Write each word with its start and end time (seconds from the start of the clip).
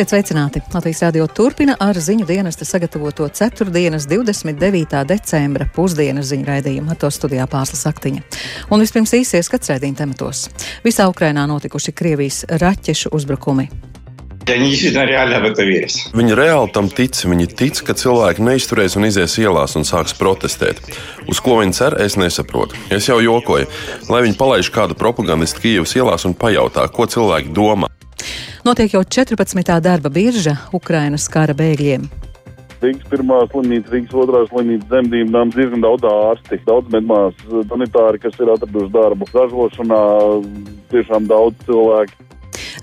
Esiet 0.00 0.14
sveicināti! 0.14 0.62
Latvijas 0.72 1.02
radio 1.04 1.26
turpina 1.28 1.74
ar 1.84 1.98
ziņu 2.00 2.24
dienesta 2.24 2.64
sagatavoto 2.64 3.26
4. 3.28 3.66
29. 3.68 5.02
decembra 5.04 5.66
pusdienas 5.76 6.30
ziņu 6.30 6.48
raidījumu. 6.48 6.94
Ar 6.94 6.96
to 6.96 7.10
studijā 7.12 7.44
Pārslas 7.44 7.84
Aktiņa. 7.92 8.24
Un 8.72 8.80
vispirms 8.80 9.12
īsies 9.20 9.52
skats 9.52 9.74
raidījuma 9.74 10.00
tematos. 10.00 10.46
Visā 10.88 11.04
Ukrainā 11.12 11.44
notikuši 11.52 11.92
Krievijas 11.92 12.46
raķešu 12.48 13.12
uzbrukumi. 13.12 13.68
Viņi 16.16 16.36
reāli 16.38 16.72
tam 16.74 16.88
tic. 16.90 17.18
Viņi 17.30 17.46
tic, 17.54 17.82
ka 17.86 17.94
cilvēki 17.96 18.44
neizturēs 18.46 18.96
un 18.98 19.06
izies 19.08 19.36
ielās 19.42 19.76
un 19.78 19.86
sāks 19.88 20.16
protestēt. 20.18 20.80
Uz 21.30 21.42
ko 21.44 21.60
viņi 21.60 21.76
cer, 21.76 21.98
es 22.02 22.18
nesaprotu. 22.20 22.78
Es 22.90 23.06
jau 23.10 23.20
jokoju, 23.22 23.68
lai 24.10 24.24
viņi 24.26 24.38
palaiž 24.40 24.72
kādu 24.74 24.98
propagandistu 24.98 25.62
Kijavas 25.62 25.94
ielās 25.98 26.26
un 26.28 26.34
pajautā, 26.34 26.88
ko 26.90 27.06
cilvēki 27.10 27.54
domā. 27.56 27.90
Notiek 28.66 28.92
jau 28.92 29.04
14. 29.04 29.76
darba 29.80 30.10
birža 30.12 30.58
Ukrainas 30.76 31.28
kara 31.32 31.54
bēgļiem. 31.56 32.10
Rīgas 32.80 33.08
pirmā 33.12 33.42
slimnīca, 33.50 33.92
Rīgas 33.92 34.16
otrā 34.16 34.40
slimnīca, 34.48 34.86
dzemdībām 34.88 35.52
diezgan 35.52 35.82
daudz 35.84 36.06
ārsti, 36.08 36.58
daudz 36.64 36.88
medmās, 36.94 37.36
sanitāri, 37.68 38.20
kas 38.22 38.38
ir 38.40 38.52
atraduši 38.54 38.92
darbu 38.94 39.28
ražošanā, 39.34 40.00
tiešām 40.92 41.28
daudz 41.28 41.60
cilvēku. 41.68 42.29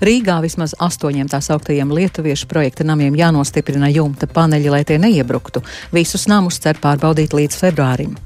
Rīgā 0.04 0.38
vismaz 0.44 0.76
astoņiem 0.78 1.28
tā 1.30 1.40
sauktajiem 1.44 1.92
lietuviešu 1.94 2.48
projekta 2.50 2.86
namiem 2.86 3.18
jānostiprina 3.18 3.90
jumta 3.92 4.30
paneļi, 4.30 4.72
lai 4.74 4.82
tie 4.88 4.98
neiebruktu. 5.02 5.64
Visus 5.92 6.28
namus 6.30 6.60
cer 6.62 6.80
pārbaudīt 6.82 7.36
līdz 7.36 7.62
februārim 7.62 8.18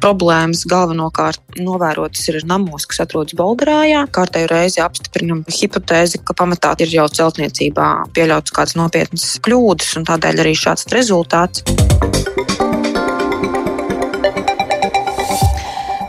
problēmas 0.00 0.64
galvenokārt 0.68 1.60
novērotas 1.60 2.28
ir 2.32 2.40
namos, 2.48 2.86
kas 2.88 3.02
atrodas 3.04 3.36
Bolderājā. 3.36 4.06
Kārtēju 4.14 4.48
reizi 4.50 4.82
apstiprinam 4.84 5.42
hipotēzi, 5.44 6.22
ka 6.24 6.36
pamatā 6.38 6.72
ir 6.80 6.94
jau 6.94 7.06
celtniecībā 7.20 7.90
pieļauts 8.16 8.56
kāds 8.56 8.76
nopietnas 8.80 9.26
kļūdas, 9.44 9.92
un 10.00 10.08
tādēļ 10.08 10.44
arī 10.44 10.56
šāds 10.56 10.88
rezultāts. 10.94 11.64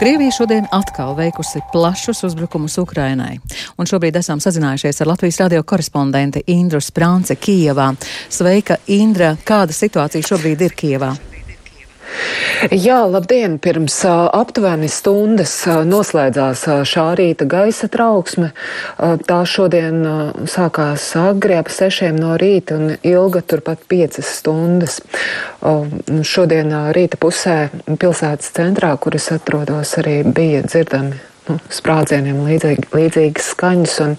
Krievija 0.02 0.32
šodien 0.32 0.66
atkal 0.72 1.14
veikusi 1.14 1.60
plašus 1.72 2.24
uzbrukumus 2.24 2.78
Ukrainai, 2.82 3.36
un 3.78 3.86
šobrīd 3.86 4.18
esam 4.18 4.42
sazinājušies 4.42 5.04
ar 5.04 5.12
Latvijas 5.14 5.38
radio 5.44 5.62
korespondenti 5.62 6.42
Indru 6.50 6.82
Sprānce 6.82 7.38
Kijevā. 7.38 7.92
Sveika, 8.26 8.82
Indra! 8.90 9.36
Kāda 9.46 9.78
situācija 9.78 10.26
šobrīd 10.26 10.66
ir 10.66 10.74
Kijevā? 10.74 11.12
Jā, 12.72 13.00
labdien! 13.10 13.58
Pirms 13.62 13.96
aptuveni 14.10 14.90
stundas 14.92 15.54
noslēdzās 15.88 16.66
šā 16.90 17.06
rīta 17.18 17.48
gaisa 17.50 17.90
trauksme. 17.92 18.52
Tā 19.28 19.40
šodien 19.50 20.04
sākās 20.50 21.08
agri 21.20 21.58
ap 21.58 21.72
sešiem 21.74 22.20
no 22.22 22.36
rīta 22.42 22.78
un 22.78 22.94
ilga 23.02 23.42
turpat 23.42 23.88
piecas 23.90 24.30
stundas. 24.42 25.02
Šodien 26.36 26.76
rīta 26.94 27.18
pusē 27.22 27.58
pilsētas 27.98 28.54
centrā, 28.58 28.94
kur 29.02 29.18
es 29.18 29.32
atrodos, 29.34 29.98
arī 30.02 30.22
bija 30.28 30.64
dzirdami 30.68 31.31
nu, 31.50 31.58
sprādzieniem 31.74 32.44
līdzīgi, 32.46 32.90
līdzīgas 32.94 33.52
skaņas. 33.56 33.98
Un 34.06 34.16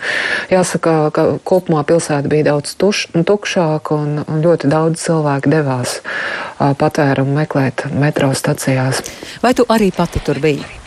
jāsaka, 0.52 0.96
ka 1.14 1.26
kopumā 1.48 1.84
pilsēta 1.88 2.30
bija 2.32 2.50
daudz 2.52 2.74
tuš, 2.80 3.06
tukšāka 3.14 3.96
un, 3.96 4.22
un 4.26 4.44
ļoti 4.44 4.70
daudz 4.72 5.02
cilvēku 5.06 5.52
devās 5.52 6.00
patvērumu 6.58 7.42
meklēt 7.42 7.88
metro 7.94 8.32
stacijās. 8.36 9.04
Vai 9.42 9.54
tu 9.58 9.68
arī 9.72 9.92
pati 9.94 10.22
tur 10.24 10.42
biji? 10.42 10.81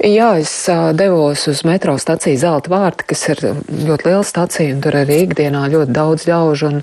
Jā, 0.00 0.30
es 0.40 0.52
devos 0.96 1.42
uz 1.50 1.58
metro 1.68 1.92
staciju 2.00 2.38
Zelta 2.40 2.70
vārti, 2.72 3.04
kas 3.10 3.24
ir 3.34 3.42
ļoti 3.68 4.06
liela 4.06 4.22
stacija, 4.24 4.72
un 4.72 4.78
tur 4.80 4.96
arī 4.96 5.18
ikdienā 5.26 5.66
ļoti 5.74 5.92
daudz 5.92 6.24
ļaužu. 6.30 6.70
Un, 6.70 6.78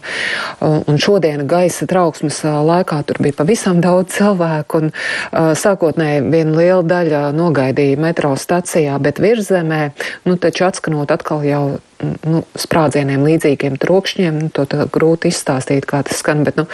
un 0.86 1.00
šodien 1.02 1.42
gaisa 1.50 1.88
trauksmes 1.90 2.44
laikā 2.46 3.00
tur 3.10 3.18
bija 3.26 3.40
pavisam 3.40 3.82
daudz 3.82 4.14
cilvēku, 4.20 4.84
un 4.84 4.94
sākotnēji 5.34 6.28
viena 6.30 6.54
liela 6.60 6.86
daļa 6.86 7.24
nogaidīja 7.34 7.98
metro 8.06 8.36
stacijā, 8.38 9.00
bet 9.02 9.18
virzemē, 9.24 9.82
nu 10.30 10.38
taču 10.38 10.70
atskanot 10.70 11.10
atkal 11.18 11.42
jau 11.48 11.64
nu, 12.02 12.44
sprādzieniem 12.58 13.24
līdzīgiem 13.26 13.78
trokšņiem. 13.82 14.42
Nu, 14.46 14.50
to 14.54 14.66
grūti 14.94 15.32
izstāstīt, 15.32 15.88
kā 15.90 16.04
tas 16.08 16.22
skan, 16.22 16.44
bet 16.48 16.60
nu, 16.60 16.68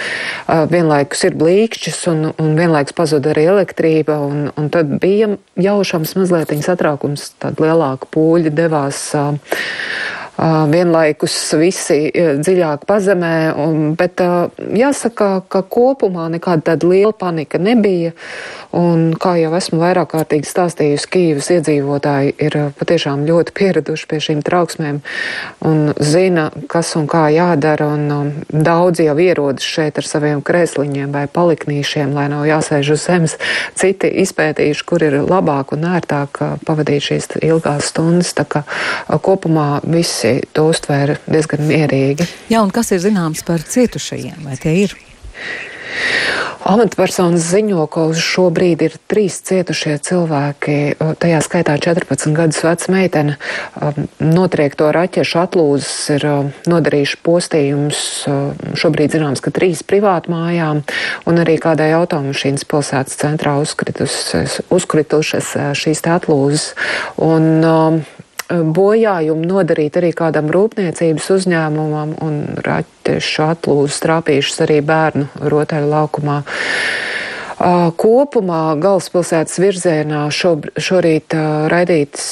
vienlaikus 0.72 1.24
ir 1.28 1.38
blīkšķis 1.40 2.02
un, 2.12 2.26
un 2.42 2.56
vienlaikus 2.60 2.96
pazuda 2.98 3.34
arī 3.34 3.48
elektrība. 3.54 4.20
Un, 4.28 4.50
un 4.60 4.72
tad 4.74 4.98
bija 5.04 5.34
jaušams 5.60 6.16
mazliet 6.20 6.54
satraukums, 6.66 7.32
tāda 7.42 7.68
lielāka 7.68 8.10
pūļa 8.14 8.54
devās. 8.54 9.06
Vienlaikus 10.38 11.36
visi 11.62 12.08
dziļāk 12.14 12.88
pazemē, 12.90 13.54
un, 13.64 13.94
bet 13.98 14.22
jāsaka, 14.58 15.44
ka 15.46 15.62
kopumā 15.62 16.26
nekāda 16.34 16.74
tāda 16.74 16.90
liela 16.90 17.14
panika 17.14 17.62
nebija. 17.62 18.16
Un, 18.74 19.12
kā 19.22 19.36
jau 19.38 19.52
esmu 19.54 19.78
vairāk 19.84 20.10
kārtīgi 20.16 20.50
stāstījusi, 20.50 21.10
Kīvas 21.14 21.52
iedzīvotāji 21.54 22.34
ir 22.42 22.56
patiešām 22.80 23.28
ļoti 23.28 23.54
pieraduši 23.54 24.08
pie 24.10 24.20
šīm 24.26 24.42
trauksmēm 24.42 24.98
un 25.70 25.94
zina, 26.02 26.48
kas 26.72 26.96
un 26.98 27.06
kā 27.12 27.28
jādara. 27.30 27.92
Un, 27.94 28.08
um, 28.10 28.32
daudzi 28.50 29.06
jau 29.06 29.16
ierodas 29.22 29.68
šeit 29.68 30.02
ar 30.02 30.10
saviem 30.10 30.42
krēsliņiem 30.42 31.14
vai 31.14 31.28
paliknīšiem, 31.30 32.16
lai 32.18 32.26
nav 32.34 32.48
jāsēž 32.50 32.94
uz 32.96 33.06
zemes. 33.06 33.38
Citi 33.78 34.10
izpētījuši, 34.24 34.88
kur 34.90 35.06
ir 35.06 35.20
labāk 35.22 35.76
un 35.78 35.86
ērtāk 35.94 36.42
pavadīt 36.66 37.06
šīs 37.12 37.30
ilgās 37.46 37.94
stundas. 37.94 38.34
Tā 38.34 38.48
kā 38.50 38.66
kopumā 39.22 39.84
visi 40.24 40.48
to 40.54 40.70
uztvēra 40.72 41.18
diezgan 41.28 41.68
mierīgi. 41.68 42.28
Jā, 42.52 42.64
un 42.64 42.72
kas 42.74 42.94
ir 42.96 43.04
zināms 43.04 43.44
par 43.46 43.64
cietušajiem? 43.64 44.44
Vai 44.46 44.58
tie 44.58 44.76
ir? 44.86 44.96
Amatpersonas 46.64 47.44
ziņo, 47.52 47.84
ka 47.92 48.06
uz 48.08 48.22
šo 48.24 48.48
brīdi 48.56 48.88
ir 48.88 48.94
trīs 49.12 49.36
cietušie 49.44 49.98
cilvēki, 50.08 50.96
tajā 51.20 51.42
skaitā 51.44 51.76
14 51.76 52.32
gadus 52.34 52.62
veca 52.64 52.94
meitene. 52.96 53.36
Notriekto 54.24 54.88
raķešu 54.96 55.42
atlūzas 55.44 55.92
ir 56.16 56.26
nodarījuši 56.72 57.20
postījumus. 57.28 58.00
Um, 58.32 58.56
šobrīd 58.80 59.18
zināms, 59.18 59.44
ka 59.44 59.52
trīs 59.52 59.84
privātmājām 59.84 60.82
un 61.28 61.44
arī 61.44 61.60
kādai 61.62 61.92
automašīnas 62.00 62.64
pilsētas 62.72 63.20
centrā 63.20 63.60
uzkritušas 63.60 65.54
uh, 65.60 65.72
šīs 65.76 66.06
atlūzas. 66.16 66.70
Un, 67.28 68.06
bojājumu 68.50 69.48
nodarīt 69.48 69.98
arī 70.00 70.12
kādam 70.18 70.52
rūpniecības 70.54 71.30
uzņēmumam 71.38 72.16
un 72.26 72.40
raķešu 72.66 73.46
atlūzas 73.48 74.02
trāpījušas 74.04 74.64
arī 74.68 74.80
bērnu 74.86 75.50
rotaļu 75.54 75.92
laukumā. 75.94 76.42
Kopumā 77.64 78.76
galvaspilsētas 78.82 79.56
virzienā 79.62 80.26
šob, 80.36 80.66
šorīt 80.76 81.36
raidītas 81.72 82.26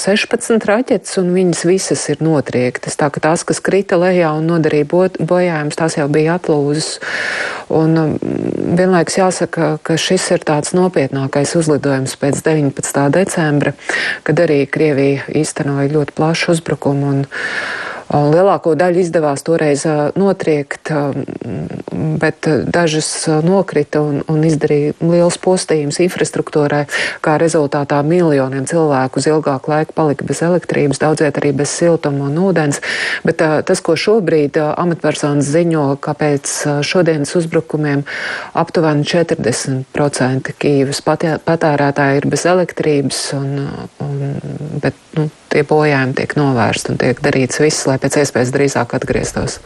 16 0.00 0.64
raķetes, 0.64 1.18
un 1.20 1.32
viņas 1.34 1.64
visas 1.68 2.04
ir 2.08 2.22
notriektas. 2.24 2.96
Tā 2.96 3.10
ka 3.12 3.20
tās, 3.20 3.44
kas 3.44 3.60
krita 3.64 3.98
lejā 4.00 4.30
un 4.38 4.48
nodarīja 4.48 4.88
bojājumus, 4.88 5.76
tās 5.76 5.98
jau 5.98 6.06
bija 6.12 6.38
atlūzas. 6.38 7.02
Un 7.68 8.16
vienlaiks 8.78 9.18
jāsaka, 9.20 9.74
ka 9.84 9.98
šis 10.00 10.30
ir 10.38 10.46
tāds 10.48 10.72
nopietnākais 10.76 11.52
uzlidojums 11.60 12.16
pēc 12.16 12.40
19. 12.46 13.04
decembra, 13.12 13.74
kad 14.24 14.40
arī 14.40 14.62
Krievija 14.72 15.28
īstenoja 15.36 15.92
ļoti 15.92 16.16
plašu 16.16 16.54
uzbrukumu. 16.56 17.12
Un, 17.12 17.22
Lielāko 18.08 18.72
daļu 18.78 19.02
izdevās 19.02 19.42
toreiz 19.44 19.82
notriekt, 20.16 20.88
bet 22.22 22.48
dažas 22.72 23.08
nokrita 23.44 24.00
un, 24.00 24.22
un 24.32 24.44
izdarīja 24.48 24.94
liels 25.04 25.36
postījums 25.42 26.00
infrastruktūrai, 26.00 26.86
kā 27.24 27.36
rezultātā 27.40 28.00
miljoniem 28.06 28.64
cilvēku 28.68 29.20
uz 29.20 29.28
ilgāku 29.28 29.72
laiku 29.74 29.96
palika 29.96 30.28
bez 30.28 30.40
elektrības, 30.46 31.02
daudziet 31.02 31.40
arī 31.40 31.52
bez 31.60 31.74
siltuma 31.74 32.30
un 32.30 32.38
ūdens. 32.48 32.80
Bet 33.28 33.42
tas, 33.42 33.82
ko 33.84 33.96
šobrīd 33.98 34.56
amatpersonas 34.56 35.50
ziņo, 35.52 35.88
ka 36.00 36.16
pēc 36.16 36.54
šodienas 36.88 37.34
uzbrukumiem 37.36 38.06
aptuveni 38.56 39.04
40% 39.08 40.54
Kīvas 40.58 41.02
patērētāji 41.04 42.22
ir 42.22 42.30
bez 42.32 42.46
elektrības, 42.48 43.20
un, 43.36 43.68
un, 44.04 44.16
bet 44.80 44.96
nu, 45.18 45.28
tie 45.52 45.64
bojājumi 45.66 46.16
tiek 46.18 46.36
novērsti 46.38 46.94
un 46.94 47.00
tiek 47.00 47.20
darīts 47.24 47.62
viss, 47.62 47.86
lai 47.88 47.98
pēc 48.02 48.20
iespējas 48.22 48.54
drīzāk 48.54 48.96
atgrieztos. 48.98 49.60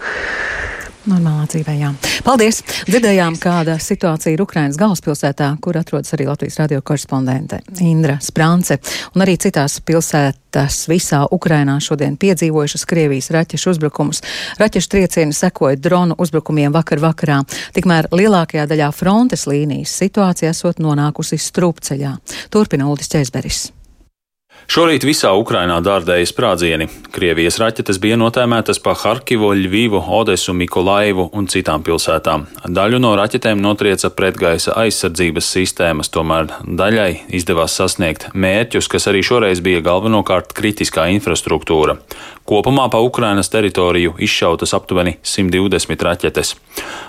Normālā 1.02 1.48
dzīvē, 1.50 1.72
jā. 1.80 1.88
Paldies! 2.22 2.60
Dzirdējām, 2.86 3.34
kāda 3.42 3.74
situācija 3.82 4.36
ir 4.36 4.42
Ukrainas 4.44 4.78
galvaspilsētā, 4.78 5.48
kur 5.58 5.74
atrodas 5.80 6.14
arī 6.14 6.28
Latvijas 6.28 6.60
radio 6.60 6.78
korespondente 6.86 7.58
Indra 7.82 8.20
Sprānce, 8.22 8.78
un 9.16 9.24
arī 9.24 9.34
citās 9.42 9.80
pilsētas 9.82 10.84
visā 10.92 11.24
Ukrainā 11.34 11.74
šodien 11.82 12.14
piedzīvojušas 12.22 12.86
Krievijas 12.86 13.32
raķešu 13.34 13.74
uzbrukumus. 13.74 14.22
Raķešu 14.62 14.94
triecieni 14.94 15.34
sekoja 15.34 15.80
dronu 15.82 16.14
uzbrukumiem 16.22 16.70
vakar 16.70 17.02
vakarā, 17.02 17.42
tikmēr 17.74 18.12
lielākajā 18.14 18.70
daļā 18.70 18.94
frontes 18.94 19.48
līnijas 19.50 19.98
situācija 20.04 20.54
esot 20.54 20.78
nonākusi 20.78 21.42
strupceļā. 21.50 22.14
Turpina 22.54 22.86
Uldis 22.86 23.10
Česberis. 23.10 23.72
Šorīt 24.70 25.02
visā 25.02 25.32
Ukrainā 25.34 25.80
dārdēja 25.82 26.28
sprādzieni. 26.30 26.86
Krievijas 27.12 27.58
raķetes 27.60 27.98
bija 28.00 28.16
notēmētas 28.20 28.78
pa 28.82 28.94
Harkivu, 28.96 29.50
Ļvivu, 29.58 30.00
Odesu, 30.18 30.54
Mikolaivu 30.56 31.26
un 31.34 31.48
citām 31.50 31.82
pilsētām. 31.82 32.46
Daļu 32.70 33.00
no 33.02 33.12
raķetēm 33.18 33.60
notrieca 33.60 34.12
pretgaisa 34.14 34.76
aizsardzības 34.84 35.50
sistēmas, 35.56 36.12
tomēr 36.14 36.48
daļai 36.62 37.10
izdevās 37.34 37.74
sasniegt 37.80 38.30
mērķus, 38.32 38.88
kas 38.92 39.10
arī 39.10 39.24
šoreiz 39.26 39.60
bija 39.64 39.82
galvenokārt 39.84 40.54
kritiskā 40.56 41.08
infrastruktūra. 41.16 41.98
Kopumā 42.42 42.88
pa 42.90 42.98
Ukrainas 42.98 43.52
teritoriju 43.52 44.16
izšautas 44.18 44.74
aptuveni 44.74 45.14
120 45.22 46.02
raķetes. 46.02 46.56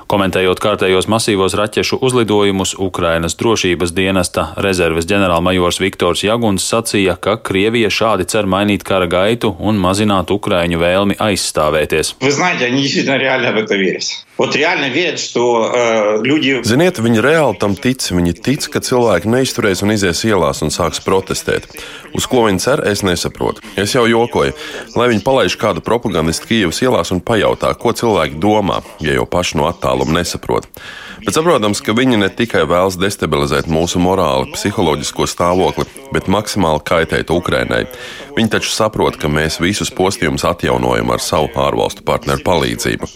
Komentējot 0.07 0.59
kārtējos 0.61 1.07
masīvos 1.09 1.55
raķešu 1.57 1.97
uzlidojumus, 2.05 2.75
Ukrainas 2.77 3.33
drošības 3.39 3.95
dienesta 3.97 4.51
rezerves 4.61 5.07
ģenerālmajors 5.09 5.81
Viktors 5.81 6.21
Jaguns 6.21 6.67
sacīja, 6.69 7.17
ka 7.17 7.39
Krievija 7.43 7.91
šādi 7.93 8.25
cer 8.31 8.47
mainīt 8.49 8.85
kara 8.87 9.07
gaitu 9.11 9.53
un 9.59 9.77
mazināt 9.81 10.31
Ukraiņu 10.33 10.79
vēlmi 10.81 11.17
aizstāvēties. 11.21 12.15
Ziniet, 16.65 16.97
viņi 17.03 17.21
reāli 17.21 17.59
tam 17.61 17.75
tic. 17.77 18.07
Viņi 18.09 18.33
tic, 18.39 18.65
ka 18.73 18.81
cilvēki 18.81 19.29
neizturēs 19.29 19.83
un 19.85 19.93
izies 19.93 20.23
ielās 20.25 20.63
un 20.65 20.73
sāks 20.73 21.03
protestēt. 21.05 21.67
Uz 22.17 22.25
ko 22.29 22.47
viņi 22.47 22.63
cer, 22.63 22.81
es 22.89 23.03
nesaprotu. 23.05 23.61
Es 23.77 23.93
jau 23.93 24.07
jokoju, 24.09 24.55
lai 24.97 25.09
viņi 25.11 25.25
palaiž 25.25 25.57
kādu 25.61 25.85
propagandistu 25.85 26.49
Kijavas 26.49 26.81
ielās 26.81 27.13
un 27.13 27.21
pajautā, 27.21 27.75
ko 27.77 27.93
cilvēki 27.93 28.41
domā, 28.41 28.81
ja 29.05 29.19
jau 29.19 29.27
paši 29.29 29.61
no 29.61 29.69
attāluma 29.69 30.17
nesaprot. 30.17 30.65
Bet 31.23 31.37
saprotams, 31.37 31.79
ka 31.79 31.95
viņi 31.95 32.17
ne 32.19 32.27
tikai 32.27 32.65
vēlas 32.67 32.97
destabilizēt 32.99 33.69
mūsu 33.71 34.01
morāli, 34.03 34.51
psiholoģisko 34.57 35.27
stāvokli, 35.31 35.85
bet 36.11 36.27
maksimāli 36.31 36.83
kaitēt 36.83 37.31
Ukrainai. 37.31 37.85
Viņi 38.33 38.49
taču 38.49 38.71
saprot, 38.73 39.17
ka 39.21 39.29
mēs 39.29 39.59
visus 39.61 39.91
postījumus 39.93 40.45
atjaunojam 40.49 41.11
ar 41.13 41.21
savu 41.21 41.51
ārvalstu 41.65 42.05
partneru 42.07 42.41
palīdzību. 42.47 43.09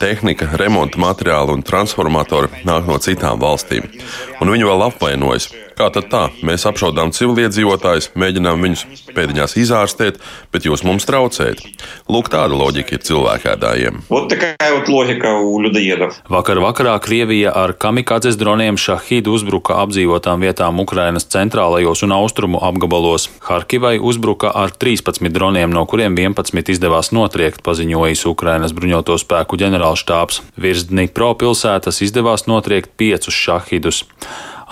Tehnika, 0.00 0.48
remonta 0.60 1.00
materiāli 1.02 1.58
un 1.58 1.66
transformatori 1.66 2.64
nāk 2.68 2.88
no 2.88 2.96
citām 3.02 3.42
valstīm, 3.42 3.90
un 4.40 4.54
viņi 4.54 4.70
vēl 4.70 4.86
apvainojas 4.88 5.50
Kā 5.82 5.88
tad 5.92 6.08
tā? 6.12 6.22
Mēs 6.44 6.66
apšaudām 6.68 7.12
civiliedzīvotājus, 7.16 8.10
mēģinām 8.18 8.60
viņus 8.66 8.82
pēdiņās 9.16 9.54
izārstēt, 9.62 10.18
bet 10.52 10.66
jūs 10.68 10.84
mums 10.84 11.06
traucējat. 11.08 11.62
Lūk, 12.12 12.28
tāda 12.32 12.56
loģika 12.56 12.96
ir 12.96 13.04
cilvēkēdājiem. 13.08 14.02
Vakar 16.32 16.60
vakarā 16.62 16.96
Krievija 17.02 17.54
ar 17.56 17.74
kamikādzes 17.74 18.38
droniem 18.40 18.78
Šahidu 18.80 19.34
uzbruka 19.34 19.78
apdzīvotām 19.82 20.44
vietām 20.44 20.80
Ukrainas 20.82 21.28
centrālajos 21.32 22.04
un 22.04 22.16
austrumu 22.18 22.60
apgabalos. 22.62 23.30
Harkivai 23.48 23.96
uzbruka 23.98 24.52
ar 24.62 24.70
13 24.70 25.28
droniem, 25.34 25.72
no 25.74 25.82
kuriem 25.90 26.14
11 26.18 26.72
izdevās 26.74 27.10
notriekt, 27.12 27.60
paziņojis 27.66 28.24
Ukrainas 28.30 28.74
bruņoto 28.76 29.18
spēku 29.20 29.58
ģenerālštāps. 29.60 30.40
Virs 30.62 30.88
Dnipro 30.88 31.32
pilsētas 31.38 32.02
izdevās 32.06 32.46
notriekt 32.46 32.94
piecus 32.96 33.34
šahidus. 33.34 34.04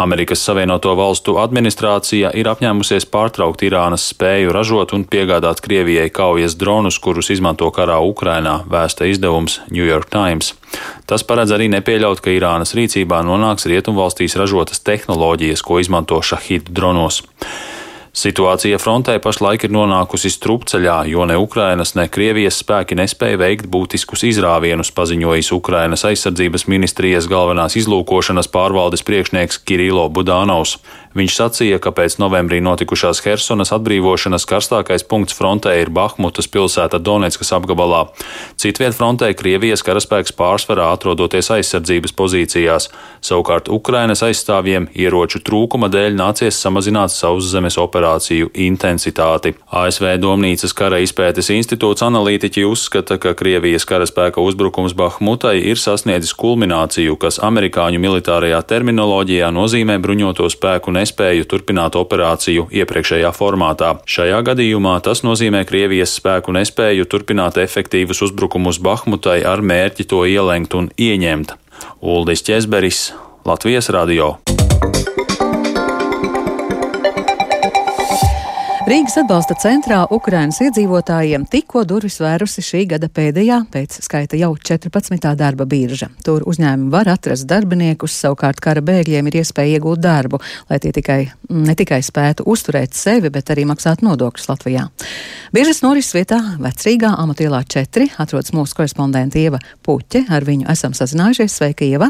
Amerikas 0.01 0.41
Savienoto 0.41 0.95
Valstu 0.97 1.35
administrācija 1.43 2.31
ir 2.41 2.49
apņēmusies 2.49 3.05
pārtraukt 3.13 3.61
Irānas 3.67 4.07
spēju 4.15 4.55
ražot 4.57 4.95
un 4.97 5.05
piegādāt 5.05 5.61
Krievijai 5.61 6.07
kaujas 6.09 6.57
dronus, 6.57 6.97
kurus 7.05 7.29
izmanto 7.35 7.69
karā 7.77 7.99
Ukrainā, 8.01 8.63
vēsta 8.65 9.05
izdevums 9.11 9.59
New 9.69 9.85
York 9.85 10.09
Times. 10.09 10.55
Tas 11.05 11.27
paredz 11.27 11.53
arī 11.53 11.69
nepieļaut, 11.75 12.23
ka 12.25 12.33
Irānas 12.33 12.73
rīcībā 12.79 13.21
nonāks 13.29 13.69
rietumvalstīs 13.69 14.39
ražotas 14.41 14.81
tehnoloģijas, 14.89 15.61
ko 15.67 15.83
izmanto 15.85 16.23
šahidu 16.25 16.73
dronos. 16.73 17.21
Situācija 18.11 18.75
frontē 18.83 19.15
pašlaik 19.23 19.69
ir 19.69 19.71
nonākusi 19.71 20.33
strupceļā, 20.35 20.97
jo 21.13 21.23
ne 21.31 21.37
Ukrainas, 21.39 21.93
ne 21.95 22.09
Krievijas 22.11 22.57
spēki 22.59 22.97
nespēja 22.99 23.39
veikt 23.39 23.69
būtiskus 23.71 24.25
izrāvienus, 24.27 24.91
paziņojis 24.97 25.53
Ukrainas 25.55 26.03
aizsardzības 26.09 26.67
ministrijas 26.67 27.29
galvenās 27.31 27.79
izlūkošanas 27.79 28.51
pārvaldes 28.51 29.07
priekšnieks 29.07 29.63
Kirilo 29.63 30.09
Budānovs. 30.11 30.81
Viņš 31.11 31.35
sacīja, 31.35 31.81
ka 31.83 31.91
pēc 31.91 32.21
novembrī 32.23 32.61
notikušās 32.63 33.19
Hersonas 33.25 33.73
atbrīvošanas 33.75 34.45
karstākais 34.47 35.03
punkts 35.11 35.35
frontē 35.35 35.73
ir 35.81 35.89
Bahmutas 35.91 36.47
pilsēta 36.47 37.01
Donetskas 37.03 37.51
apgabalā. 37.57 38.05
Citviet 38.55 38.95
frontē 38.95 39.33
Krievijas 39.35 39.83
karaspēks 39.83 40.31
pārsvarā 40.39 40.87
atrodoties 40.95 41.51
aizsardzības 41.51 42.15
pozīcijās, 42.15 42.87
savukārt 43.27 43.67
Ukrainas 43.75 44.23
aizstāvjiem 44.23 44.87
ieroču 44.95 45.41
trūkuma 45.43 45.89
dēļ 45.91 46.15
nācies 46.15 46.61
samazināt 46.63 47.11
sauszemes 47.11 47.81
operāciju 47.83 48.53
intensitāti. 48.55 49.57
ASV 49.67 50.15
Domnīcas 50.23 50.77
kara 50.79 51.03
izpētes 51.03 51.51
institūts 51.51 52.07
analītiķi 52.07 52.69
uzskata, 52.71 53.19
ka 53.19 53.35
Krievijas 53.35 53.89
karaspēka 53.91 54.39
uzbrukums 54.47 54.95
Bahmutai 54.95 55.57
ir 55.59 55.83
sasniedzis 55.83 56.39
kulmināciju, 56.39 57.19
kas 57.19 57.43
amerikāņu 57.43 57.99
militārajā 57.99 58.63
terminoloģijā 58.63 59.51
nozīmē 59.59 59.99
bruņoto 59.99 60.47
spēku 60.55 61.00
nespēju 61.01 61.49
turpināt 61.51 61.99
operāciju 61.99 62.69
iepriekšējā 62.71 63.33
formātā. 63.35 63.97
Šajā 64.05 64.39
gadījumā 64.53 64.99
tas 65.07 65.25
nozīmē 65.27 65.65
Krievijas 65.69 66.15
spēku 66.21 66.55
nespēju 66.55 67.09
turpināt 67.11 67.59
efektīvus 67.65 68.23
uzbrukumus 68.29 68.79
Bahmutai 68.85 69.41
ar 69.49 69.65
mērķi 69.65 70.09
to 70.13 70.23
ielenkt 70.29 70.79
un 70.79 70.93
ieņemt. 71.01 71.57
Uldis 72.01 72.45
Česberis, 72.47 73.11
Latvijas 73.49 73.89
radio. 73.91 74.35
Rīgas 78.91 79.21
atbalsta 79.21 79.55
centrā 79.55 80.01
Ukrainas 80.11 80.57
iedzīvotājiem 80.65 81.45
tikko 81.47 81.85
durvis 81.87 82.17
vērusi 82.19 82.63
šī 82.67 82.81
gada 82.91 83.07
pēdējā 83.07 83.61
pēc 83.71 83.93
skaita 84.03 84.35
jau 84.41 84.49
14. 84.59 85.29
darba 85.39 85.63
birža. 85.71 86.09
Tur 86.27 86.43
uzņēmumi 86.51 86.91
var 86.91 87.07
atrast 87.13 87.47
darbiniekus, 87.47 88.17
savukārt 88.19 88.59
kara 88.59 88.81
bēgļiem 88.83 89.29
ir 89.31 89.37
iespēja 89.45 89.77
iegūt 89.79 90.01
darbu, 90.03 90.41
lai 90.67 90.81
tie 90.83 90.91
tikai, 90.97 91.21
ne 91.55 91.77
tikai 91.79 92.01
spētu 92.03 92.43
uzturēt 92.51 92.99
sevi, 92.99 93.31
bet 93.31 93.53
arī 93.55 93.63
maksāt 93.71 94.03
nodokļus 94.03 94.51
Latvijā. 94.51 94.89
Biežas 95.55 95.85
norises 95.85 96.17
vietā 96.17 96.41
Vecrīgā 96.59 97.13
amatielā 97.23 97.61
4 97.71 98.09
atrodas 98.25 98.51
mūsu 98.57 98.75
korespondenta 98.81 99.39
Ieva 99.39 99.61
Puķe. 99.87 100.25
Ar 100.35 100.43
viņu 100.49 100.67
esam 100.73 100.97
sazinājušies. 100.99 101.61
Sveika, 101.61 101.87
Ieva! 101.87 102.09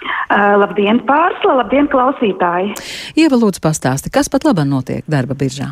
Uh, 0.00 0.58
labdien, 0.58 1.04
pārsla, 1.06 1.60
labdien, 1.60 1.86
klausītāji! 1.92 2.74
Ieva, 3.14 3.38
lūdzu, 3.38 3.62
pastāsti, 3.62 4.10
kas 4.10 4.32
pat 4.32 4.48
labam 4.48 4.74
notiek 4.74 5.06
darba 5.06 5.38
biržā? 5.38 5.70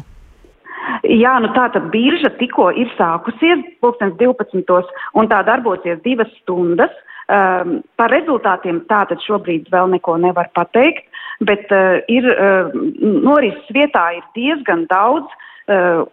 Jā, 1.08 1.34
nu 1.42 1.50
tā 1.56 1.68
tad 1.74 1.90
birža 1.92 2.30
tikko 2.38 2.70
ir 2.76 2.90
sākusies, 2.98 3.64
pulkstens 3.82 4.16
12. 4.20 4.94
un 5.14 5.28
tā 5.30 5.42
darbosies 5.46 6.00
divas 6.06 6.30
stundas. 6.42 6.94
Um, 7.28 7.82
par 8.00 8.08
rezultātiem 8.08 8.78
tātad 8.88 9.20
šobrīd 9.20 9.66
vēl 9.68 9.90
neko 9.92 10.14
nevar 10.16 10.48
pateikt, 10.56 11.04
bet 11.44 11.68
uh, 11.76 11.98
ir 12.08 12.24
uh, 12.32 12.70
norises 13.04 13.68
vietā 13.76 14.06
ir 14.16 14.24
diezgan 14.32 14.86
daudz 14.88 15.28
uh, 15.28 15.47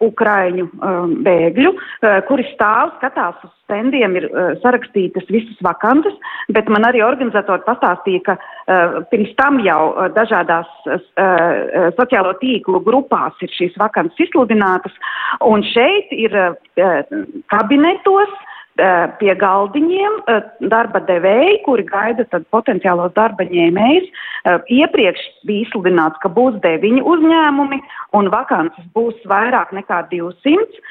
ukraiņu 0.06 0.66
um, 0.68 1.14
bēgļu, 1.26 1.72
uh, 1.76 2.18
kuri 2.28 2.46
stāv, 2.52 2.96
skatās 3.00 3.40
uz 3.46 3.52
stendiem, 3.66 4.14
ir 4.20 4.28
sarakstītas 4.62 5.26
visas 5.34 5.58
vakantas, 5.66 6.14
bet 6.54 6.68
man 6.70 6.86
arī 6.86 7.02
organizatori 7.02 7.64
pastāstīja, 7.66 8.22
ka 8.28 8.36
pirms 9.10 9.32
tam 9.40 9.58
jau 9.66 9.80
dažādās 10.14 10.70
sociālo 11.98 12.36
tīklu 12.38 12.84
grupās 12.86 13.42
ir 13.42 13.50
šīs 13.58 13.74
vakantas 13.82 14.22
izsludinātas, 14.22 14.94
un 15.50 15.66
šeit 15.66 16.14
ir 16.14 16.38
kabinetos, 17.50 18.38
Eh, 18.38 18.55
pie 19.20 19.34
galdiņiem 19.40 20.16
darba 20.72 21.00
devēji, 21.08 21.62
kuri 21.64 21.86
gaida 21.88 22.26
potenciālos 22.52 23.14
darba 23.16 23.46
ņēmējus. 23.48 24.10
Iepriekš 24.76 25.24
bija 25.48 25.66
izsludināts, 25.66 26.20
ka 26.24 26.30
būs 26.30 26.58
deviņi 26.64 27.04
uzņēmumi 27.14 27.80
un 28.20 28.32
vakances 28.34 28.90
būs 28.98 29.16
vairāk 29.32 29.72
nekā 29.78 30.02
200, 30.12 30.82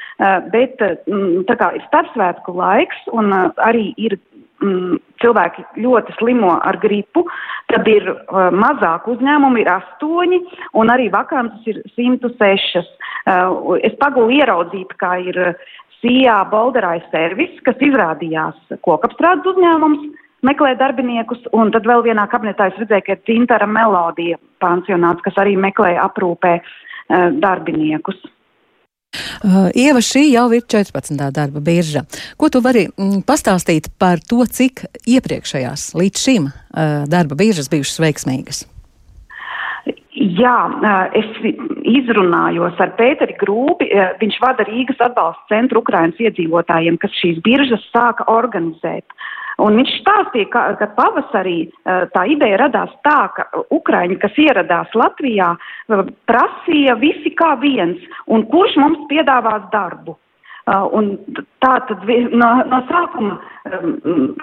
bet 0.53 0.81
tā 0.81 1.59
kā 1.61 1.71
ir 1.77 1.85
starpsvētku 1.85 2.57
laiks 2.57 3.05
un 3.13 3.33
arī 3.61 3.91
ir 3.97 4.17
cilvēki 5.21 5.65
ļoti 5.83 6.15
slimo 6.19 6.55
ar 6.63 6.77
gripu, 6.81 7.25
tad 7.71 7.87
ir 7.89 8.07
uh, 8.09 8.49
mazāk 8.55 9.07
uzņēmumi, 9.11 9.63
ir 9.63 9.71
astoņi, 9.75 10.39
un 10.79 10.91
arī 10.93 11.09
vakances 11.13 11.67
ir 11.67 11.81
106. 11.95 12.83
Uh, 13.25 13.75
es 13.83 13.95
pagūlu 14.01 14.37
ieraudzīt, 14.39 14.95
kā 15.01 15.17
ir 15.23 15.39
Sijā 16.05 16.37
Bolderai 16.51 16.99
servis, 17.09 17.55
kas 17.65 17.79
izrādījās 17.81 18.77
kokapstrādes 18.85 19.47
uzņēmums, 19.55 20.03
meklē 20.45 20.75
darbiniekus, 20.77 21.41
un 21.57 21.71
tad 21.73 21.87
vēl 21.89 22.03
vienā 22.05 22.27
kabinetā 22.29 22.69
es 22.69 22.77
redzēju, 22.77 23.05
ka 23.07 23.15
ir 23.15 23.23
Cintara 23.25 23.65
Melodija 23.65 24.37
pansionāts, 24.61 25.25
kas 25.25 25.39
arī 25.41 25.55
meklē 25.57 25.95
aprūpē 26.03 26.53
uh, 26.61 27.33
darbiniekus. 27.41 28.21
Uh, 29.41 29.71
Ieva, 29.73 30.03
šī 30.03 30.27
jau 30.27 30.45
ir 30.53 30.67
14. 30.69 31.17
darba 31.33 31.63
birža. 31.63 32.05
Ko 32.37 32.51
tu 32.53 32.61
vari 32.61 32.85
mm, 32.91 33.23
pastāstīt 33.25 33.89
par 33.97 34.21
to, 34.21 34.43
cik 34.45 34.85
iepriekšējās 35.09 35.93
līdz 35.97 36.23
šim 36.27 36.51
uh, 36.51 37.03
darba 37.09 37.39
biržas 37.39 37.71
bijušas 37.71 38.03
veiksmīgas? 38.05 38.65
Jā, 40.15 40.57
es 41.13 41.27
izrunājos 41.85 42.79
ar 42.81 42.93
Pēteri 42.97 43.35
Grūbi. 43.37 43.91
Viņš 44.21 44.37
vada 44.41 44.65
Rīgas 44.65 45.01
atbalsta 45.03 45.43
centru 45.51 45.83
Ukrainas 45.83 46.17
iedzīvotājiem, 46.23 46.97
kas 47.01 47.13
šīs 47.19 47.41
biržas 47.45 47.83
sāka 47.93 48.25
organizēt. 48.31 49.05
Un 49.61 49.77
viņš 49.79 49.91
stāstīja, 50.01 50.49
ka, 50.51 50.63
ka 50.79 50.89
pavasarī 50.97 51.57
tā 51.85 52.25
ideja 52.31 52.59
radās 52.65 52.91
tā, 53.07 53.19
ka 53.37 53.45
Ukraiņi, 53.75 54.17
kas 54.23 54.35
ieradās 54.41 54.91
Latvijā, 54.97 55.53
prasīja 56.27 56.97
visi 56.99 57.31
kā 57.37 57.53
viens, 57.61 58.01
un 58.27 58.43
kurš 58.51 58.75
mums 58.81 59.05
piedāvās 59.11 59.69
darbu. 59.71 60.17
Un 60.97 61.11
tā 61.61 61.75
tad 61.87 62.07
no, 62.33 62.49
no 62.71 62.79
sākuma 62.89 63.37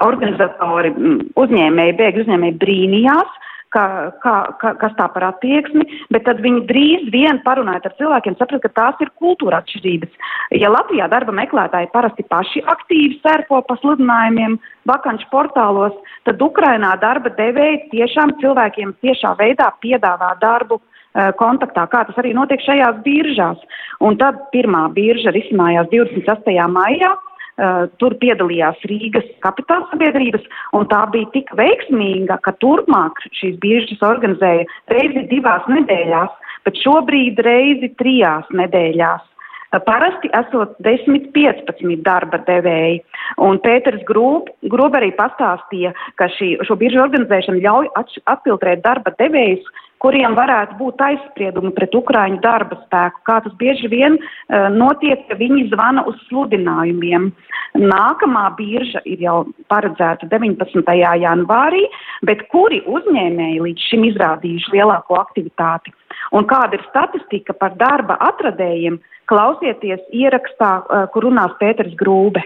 organizatori, 0.06 0.92
uzņēmēji, 1.34 1.96
bēgļu 1.98 2.24
uzņēmēji 2.28 2.60
brīnījās, 2.62 3.40
kā, 3.72 3.84
kā, 4.22 4.34
kā, 4.60 4.72
kas 4.80 4.94
tā 4.98 5.08
par 5.14 5.26
attieksmi, 5.30 5.86
bet 6.14 6.26
tad 6.28 6.42
viņi 6.44 6.64
drīz 6.68 7.08
vien 7.14 7.40
parunājot 7.46 7.88
ar 7.88 7.96
cilvēkiem, 7.98 8.36
saprat, 8.38 8.62
ka 8.64 8.72
tās 8.76 9.02
ir 9.04 9.10
kultūra 9.20 9.62
atšķirības. 9.62 10.30
Ja 10.60 10.70
Latvijā 10.72 11.08
darba 11.12 11.34
meklētāji 11.36 11.90
parasti 11.94 12.26
paši 12.28 12.64
aktīvi 12.74 13.20
sērpo 13.24 13.62
pa 13.68 13.78
sludinājumiem 13.80 14.58
vakanču 14.88 15.28
portālos, 15.32 15.96
tad 16.28 16.42
Ukrainā 16.44 16.94
darba 17.02 17.32
devēji 17.38 17.88
tiešām 17.92 18.36
cilvēkiem 18.42 18.96
tiešā 19.04 19.34
veidā 19.40 19.70
piedāvā 19.84 20.34
darbu 20.42 20.78
eh, 20.78 21.32
kontaktā, 21.40 21.86
kā 21.88 22.04
tas 22.08 22.22
arī 22.22 22.34
notiek 22.36 22.62
šajās 22.64 23.02
biržās. 23.06 23.60
Un 24.02 24.18
tad 24.20 24.48
pirmā 24.54 24.88
birža 24.94 25.34
risinājās 25.34 25.90
28. 25.92 26.58
maijā. 26.72 27.14
Uh, 27.60 27.84
tur 28.00 28.14
piedalījās 28.16 28.78
Rīgas 28.88 29.26
kapitāla 29.44 29.84
sabiedrības, 29.90 30.46
un 30.72 30.86
tā 30.88 31.02
bija 31.12 31.28
tik 31.34 31.50
veiksmīga, 31.58 32.38
ka 32.46 32.54
turpmāk 32.64 33.20
šīs 33.36 33.58
biržas 33.60 34.00
organizēja 34.08 34.64
reizi 34.88 35.26
divās 35.28 35.66
nedēļās, 35.68 36.32
bet 36.64 36.80
šobrīd 36.80 37.42
reizi 37.44 37.92
trijās 38.00 38.48
nedēļās. 38.56 39.20
Uh, 39.20 39.84
parasti 39.84 40.28
esot 40.36 40.74
10-15 40.84 42.00
darba 42.04 42.40
devēji. 42.48 43.02
Un 43.40 43.60
Pēters 43.64 44.02
Grūb 44.08 44.96
arī 44.98 45.12
pastāstīja, 45.16 45.92
ka 46.16 46.28
šī, 46.36 46.54
šo 46.64 46.76
biržu 46.80 47.00
organizēšana 47.04 47.62
ļauj 47.64 47.92
atfiltrēt 48.32 48.84
darba 48.84 49.14
devējus, 49.20 49.64
kuriem 50.02 50.34
varētu 50.38 50.76
būt 50.80 51.02
aizspriedumi 51.06 51.72
pret 51.76 51.94
Ukraiņu 51.94 52.40
darba 52.42 52.78
spēku, 52.82 53.22
kā 53.28 53.38
tas 53.44 53.54
bieži 53.60 53.90
vien 53.92 54.18
uh, 54.18 54.68
notiek, 54.74 55.24
ka 55.28 55.38
viņi 55.38 55.68
zvana 55.72 56.04
uz 56.10 56.18
sludinājumiem. 56.28 57.30
Nākamā 57.78 58.44
birža 58.58 59.00
ir 59.08 59.22
jau 59.24 59.36
paredzēta 59.72 60.28
19. 60.28 60.82
janvārī, 61.22 61.86
bet 62.28 62.44
kuri 62.52 62.82
uzņēmēji 62.84 63.62
līdz 63.66 63.86
šim 63.88 64.04
izrādījuši 64.10 64.74
lielāko 64.76 65.16
aktivitāti? 65.22 65.94
Un 66.36 66.44
kāda 66.50 66.76
ir 66.76 66.84
statistika 66.90 67.56
par 67.56 67.76
darba 67.80 68.18
atradējiem? 68.28 68.98
Klausieties 69.30 70.02
ierakstā, 70.12 70.72
uh, 70.82 71.06
kur 71.14 71.30
runās 71.30 71.54
Pēters 71.62 71.94
Grūbe. 72.00 72.42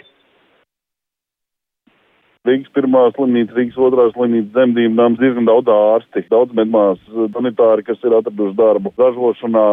Rīgas 2.47 2.73
pirmā 2.77 3.03
slimnīca, 3.17 3.57
Rīgas 3.59 3.79
otrā 3.89 4.07
slimnīca, 4.13 4.53
dzemdību 4.55 4.95
nams, 4.97 5.21
diezgan 5.21 5.49
daudz 5.49 5.71
ārsti, 5.73 6.25
daudz 6.33 6.55
medmās, 6.57 7.01
sanitāri, 7.35 7.85
kas 7.87 8.03
ir 8.07 8.17
atraduši 8.19 8.57
darbu. 8.59 8.93
Ražošanā 9.01 9.67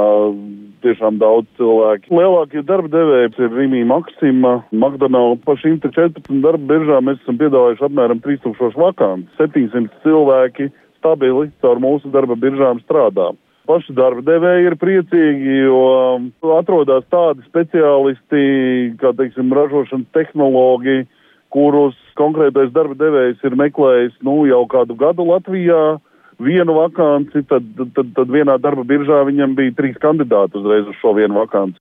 tiešām 0.83 1.19
daudz 1.21 1.47
cilvēku. 1.59 2.11
Lielākie 2.13 2.63
darba 2.67 2.91
devēji 2.97 3.31
ir 3.45 3.55
Rīmī 3.57 3.83
Maksima, 3.87 4.57
McDonald's. 4.71 5.43
Pa 5.47 5.55
šīm 5.61 5.79
14 5.83 6.41
darba 6.43 6.73
biržām 6.73 7.07
mēs 7.09 7.21
esam 7.23 7.39
piedāvājuši 7.39 7.87
apmēram 7.87 8.21
3000 8.25 8.79
vakants. 8.83 9.31
700 9.39 10.03
cilvēki 10.03 10.69
stabili 10.99 11.51
caur 11.63 11.81
mūsu 11.83 12.11
darba 12.13 12.37
biržām 12.39 12.81
strādā. 12.83 13.31
Paši 13.67 13.93
darba 13.95 14.19
devēji 14.27 14.65
ir 14.67 14.73
priecīgi, 14.75 15.53
jo 15.69 16.55
atrodas 16.57 17.05
tādi 17.11 17.45
speciālisti, 17.47 18.41
kā, 18.99 19.13
teiksim, 19.15 19.53
ražošanas 19.55 20.09
tehnoloģija, 20.17 21.05
kurus 21.53 21.97
konkrētais 22.19 22.73
darba 22.73 22.97
devējs 22.97 23.45
ir 23.45 23.55
meklējis 23.59 24.17
nu, 24.25 24.43
jau 24.49 24.63
kādu 24.71 24.97
gadu 24.99 25.27
Latvijā. 25.29 25.83
Vienu 26.43 26.73
vakanci, 26.75 27.43
tad, 27.47 27.65
tad, 27.93 28.09
tad 28.17 28.31
vienā 28.33 28.57
darba 28.59 28.81
biržā 28.89 29.21
viņam 29.27 29.53
bija 29.55 29.75
trīs 29.77 29.99
kandidāti 30.01 30.57
uzreiz 30.59 30.89
uz 30.89 30.97
šo 30.99 31.13
vienu 31.15 31.37
vakanci. 31.37 31.77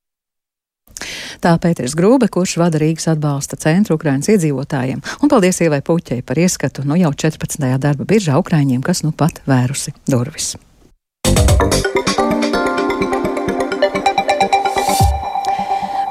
Tā 1.43 1.57
Pēters 1.59 1.97
Grūbe, 1.99 2.29
kurš 2.31 2.59
vada 2.61 2.79
Rīgas 2.79 3.09
atbalsta 3.11 3.57
centru 3.59 3.97
Ukraiņas 3.99 4.31
iedzīvotājiem. 4.37 5.01
Un 5.25 5.33
paldies 5.33 5.59
Ievai 5.65 5.81
Puķei 5.83 6.21
par 6.23 6.39
ieskatu 6.39 6.85
nu 6.87 7.01
jau 7.01 7.11
14. 7.25 7.67
darba 7.83 8.07
biržā 8.07 8.39
Ukraiņiem, 8.39 8.85
kas 8.85 9.03
nu 9.03 9.11
pat 9.17 9.43
vērusi 9.49 9.97
durvis. 10.07 10.55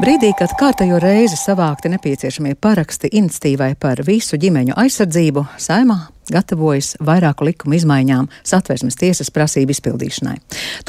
Brīdī, 0.01 0.31
kad 0.33 0.49
kārtējo 0.57 0.97
reizi 0.97 1.37
savākti 1.37 1.91
nepieciešamie 1.93 2.55
paraksti 2.57 3.11
iniciatīvai 3.19 3.75
par 3.77 3.99
visu 4.01 4.39
ģimeņu 4.41 4.73
aizsardzību, 4.81 5.43
saimā 5.61 5.97
gatavojas 6.33 6.95
vairāku 7.05 7.45
likumu 7.45 7.77
izmaiņām 7.77 8.29
satversmes 8.41 8.97
tiesas 8.97 9.29
prasību 9.35 9.75
izpildīšanai. 9.75 10.39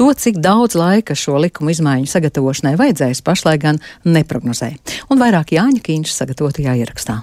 To, 0.00 0.06
cik 0.16 0.38
daudz 0.40 0.78
laika 0.80 1.12
šo 1.18 1.36
likumu 1.44 1.74
izmaiņu 1.74 2.08
sagatavošanai 2.08 2.72
vajadzēs, 2.80 3.20
pašlaik 3.26 3.66
gan 3.66 3.82
neprognozē. 4.08 4.70
Un 5.12 5.20
vairāk 5.20 5.52
Jāņa 5.58 5.84
Kīņš 5.84 6.16
sagatavotajā 6.16 6.78
ierakstā. 6.80 7.20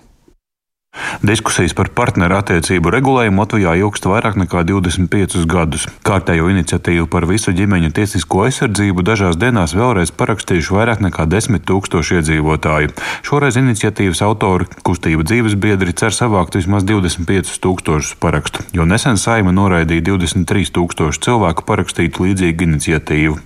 Diskusijas 1.20 1.74
par 1.76 1.90
partneru 1.92 2.38
attiecību 2.40 2.90
regulējumu 2.96 3.44
Latvijā 3.44 3.74
ilgst 3.82 4.06
vairāk 4.08 4.38
nekā 4.40 4.62
25 4.68 5.44
gadus. 5.52 5.84
Kārtējo 6.08 6.48
iniciatīvu 6.48 7.10
par 7.12 7.28
visu 7.28 7.52
ģimeņu 7.56 7.92
tiesisko 7.98 8.46
aizsardzību 8.46 9.04
dažās 9.04 9.36
dienās 9.40 9.76
vēlreiz 9.76 10.14
parakstījuši 10.16 10.76
vairāk 10.78 11.04
nekā 11.04 11.26
10 11.30 11.66
tūkstoši 11.68 12.20
iedzīvotāju. 12.20 12.94
Šoreiz 13.28 13.60
iniciatīvas 13.60 14.24
autori 14.24 14.70
kustība 14.88 15.28
dzīves 15.28 15.58
biedri 15.60 15.94
cer 15.94 16.16
savākt 16.16 16.56
vismaz 16.56 16.88
25 16.88 17.52
tūkstošus 17.68 18.16
parakstu, 18.24 18.64
jo 18.74 18.88
nesen 18.88 19.20
saima 19.20 19.52
noraidīja 19.52 20.08
23 20.14 20.72
tūkstošu 20.80 21.26
cilvēku 21.28 21.68
parakstītu 21.68 22.30
līdzīgu 22.30 22.70
iniciatīvu. 22.70 23.38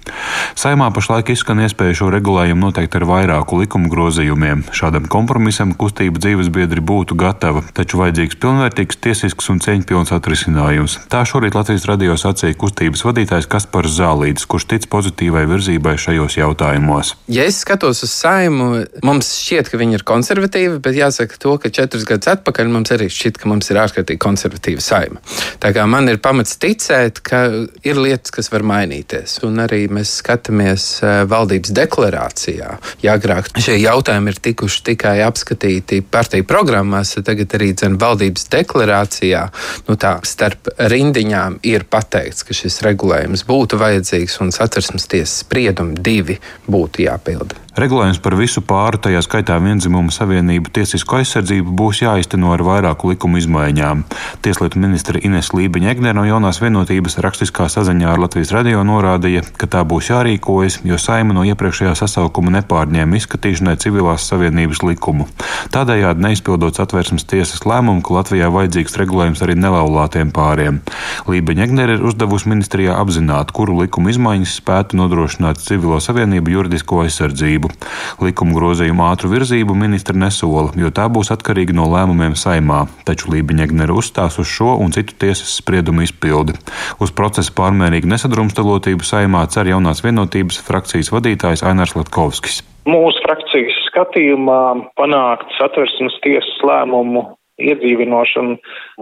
Saimā 0.54 0.86
pašlaik 0.94 1.32
izskan 1.34 1.64
iespēja 1.64 1.96
šo 1.98 2.08
regulējumu 2.14 2.68
noteikt 2.68 2.94
ar 3.00 3.06
vairāku 3.10 3.58
likumu 3.58 3.90
grozījumiem. 3.90 4.62
Šādam 4.76 5.08
kompromisam 5.10 5.72
kustība 5.74 6.22
dzīves 6.22 6.52
biedri 6.54 6.84
būtu 6.84 7.18
gatava, 7.18 7.64
taču 7.74 7.98
vajadzīgs 7.98 8.38
pilnvērtīgs, 8.44 9.00
tiesisks 9.02 9.50
un 9.50 9.62
cieņpilns 9.66 10.14
atrisinājums. 10.14 11.00
Tā 11.10 11.24
šorīt 11.26 11.58
Latvijas 11.58 11.88
radio 11.90 12.18
sacīja 12.22 12.58
kustības 12.62 13.02
vadītājs 13.08 13.50
Kaspars 13.50 13.98
Zālīdis, 13.98 14.46
kurš 14.50 14.68
tic 14.76 14.86
pozitīvai 14.94 15.48
virzībai 15.50 15.96
šajos 15.98 16.38
jautājumos. 16.38 17.16
Ja 17.34 17.48
es 17.50 17.64
skatos 17.66 18.04
uz 18.06 18.14
saimu, 18.14 18.86
mums 19.06 19.34
šķiet, 19.42 19.74
ka 19.74 19.82
viņi 19.82 19.98
ir 19.98 20.06
konservatīvi, 20.06 20.78
bet 20.86 21.02
jāsaka 21.02 21.42
to, 21.42 21.58
ka 21.58 21.74
četrus 21.74 22.06
gadus 22.06 22.30
atpakaļ 22.36 22.72
mums 22.78 22.94
arī 22.94 23.10
šķiet, 23.10 23.42
ka 23.42 23.50
mums 23.50 23.74
ir 23.74 23.82
ārkārtīgi 23.88 24.22
konservatīva 24.22 24.86
saima. 24.86 25.24
Tā 25.64 25.74
kā 25.74 25.90
man 25.90 26.14
ir 26.14 26.22
pamats 26.22 26.62
ticēt, 26.62 27.24
ka 27.26 27.48
ir 27.82 28.00
lietas, 28.06 28.36
kas 28.38 28.54
var 28.54 28.66
mainīties. 28.70 29.40
Un 29.48 29.58
arī 29.66 29.88
mēs 29.90 30.20
skatāmies 30.22 30.43
eh, 30.50 31.24
valdības 31.30 31.74
deklarācijā. 31.76 32.70
Ja 33.04 33.18
agrāk 33.18 33.50
šie 33.64 33.78
jautājumi 33.82 34.34
ir 34.34 34.40
tikuši 34.50 34.84
tikai 34.92 35.16
apskatīti 35.26 36.02
partiju 36.04 36.48
programmās, 36.50 37.16
tagad 37.24 37.56
arī 37.58 37.72
dzen, 37.74 37.98
valdības 38.02 38.50
deklarācijā 38.54 39.44
nu 39.88 39.98
tā, 40.00 40.18
starp 40.28 40.74
rindiņām 40.78 41.60
ir 41.64 41.88
pateikts, 41.90 42.44
ka 42.48 42.56
šis 42.58 42.82
regulējums 42.86 43.46
būtu 43.50 43.80
vajadzīgs 43.82 44.40
un 44.44 44.54
satversmes 44.56 45.08
tiesas 45.08 45.44
spriedumi 45.46 46.00
divi 46.00 46.40
būtu 46.68 47.08
jāpilda. 47.08 47.63
Regulējums 47.74 48.20
par 48.22 48.36
visu 48.38 48.62
pāru, 48.62 49.00
tajā 49.02 49.24
skaitā 49.26 49.56
vienzimumu 49.58 50.14
savienību 50.14 50.70
tiesisko 50.76 51.18
aizsardzību, 51.18 51.72
būs 51.74 52.04
jāizteno 52.04 52.52
ar 52.54 52.62
vairāku 52.62 53.10
likumu 53.10 53.40
izmaiņām. 53.42 54.04
Tieslietu 54.46 54.78
ministra 54.78 55.18
Ines 55.18 55.50
Lībiņa-Egner 55.58 56.14
no 56.14 56.22
jaunās 56.28 56.60
vienotības 56.62 57.18
rakstiskā 57.26 57.66
saziņā 57.74 58.12
ar 58.12 58.22
Latvijas 58.22 58.54
radio 58.54 58.84
norādīja, 58.86 59.42
ka 59.58 59.66
tā 59.74 59.82
būs 59.90 60.12
jārīkojas, 60.12 60.84
jo 60.86 61.00
saima 61.02 61.34
no 61.34 61.48
iepriekšējā 61.50 61.96
sasaukuma 61.98 62.54
nepārņēma 62.60 63.18
izskatīšanai 63.18 63.74
civilās 63.82 64.30
savienības 64.30 64.84
likumu. 64.86 65.26
Tādējādi 65.74 66.28
neizpildot 66.28 66.78
satversmes 66.78 67.26
tiesas 67.26 67.66
lēmumu, 67.66 68.06
ka 68.06 68.20
Latvijā 68.20 68.52
vajadzīgs 68.54 69.00
regulējums 69.02 69.42
arī 69.48 69.58
nelaulātiem 69.58 70.30
pāriem. 70.36 70.84
Lībiņa-Egner 71.26 71.98
ir 71.98 72.06
uzdevusi 72.06 72.54
ministrijā 72.54 73.02
apzināt, 73.02 73.50
kuru 73.50 73.82
likumu 73.82 74.14
izmaiņas 74.14 74.60
spētu 74.62 75.02
nodrošināt 75.02 75.66
civilo 75.66 75.98
savienību 75.98 76.58
juridisko 76.60 77.02
aizsardzību 77.08 77.63
virzību. 77.64 78.24
Likuma 78.24 78.56
grozījuma 78.58 79.12
ātru 79.14 79.32
virzību 79.32 79.76
ministra 79.76 80.16
nesola, 80.16 80.72
jo 80.76 80.90
tā 80.92 81.08
būs 81.10 81.32
atkarīga 81.32 81.74
no 81.74 81.88
lēmumiem 81.92 82.36
saimā, 82.36 82.88
taču 83.06 83.32
Lībiņegnera 83.32 83.94
uzstās 83.94 84.40
uz 84.40 84.48
šo 84.48 84.78
un 84.80 84.92
citu 84.92 85.14
tiesas 85.20 85.58
spriedumu 85.60 86.04
izpildi. 86.04 86.54
Uz 87.00 87.12
procesa 87.12 87.52
pārmērīgu 87.56 88.08
nesadrumstalotību 88.08 89.04
saimā 89.04 89.46
cer 89.48 89.68
jaunās 89.68 90.04
vienotības 90.04 90.62
frakcijas 90.64 91.12
vadītājs 91.12 91.64
Ainārs 91.64 91.96
Latkovskis. 91.96 92.64
Mūsu 92.86 93.22
frakcijas 93.24 93.78
skatījumā 93.88 94.92
panākt 95.00 95.48
satversmes 95.60 96.20
tiesas 96.24 96.60
lēmumu 96.68 97.30
iedzīvinošana 97.64 98.58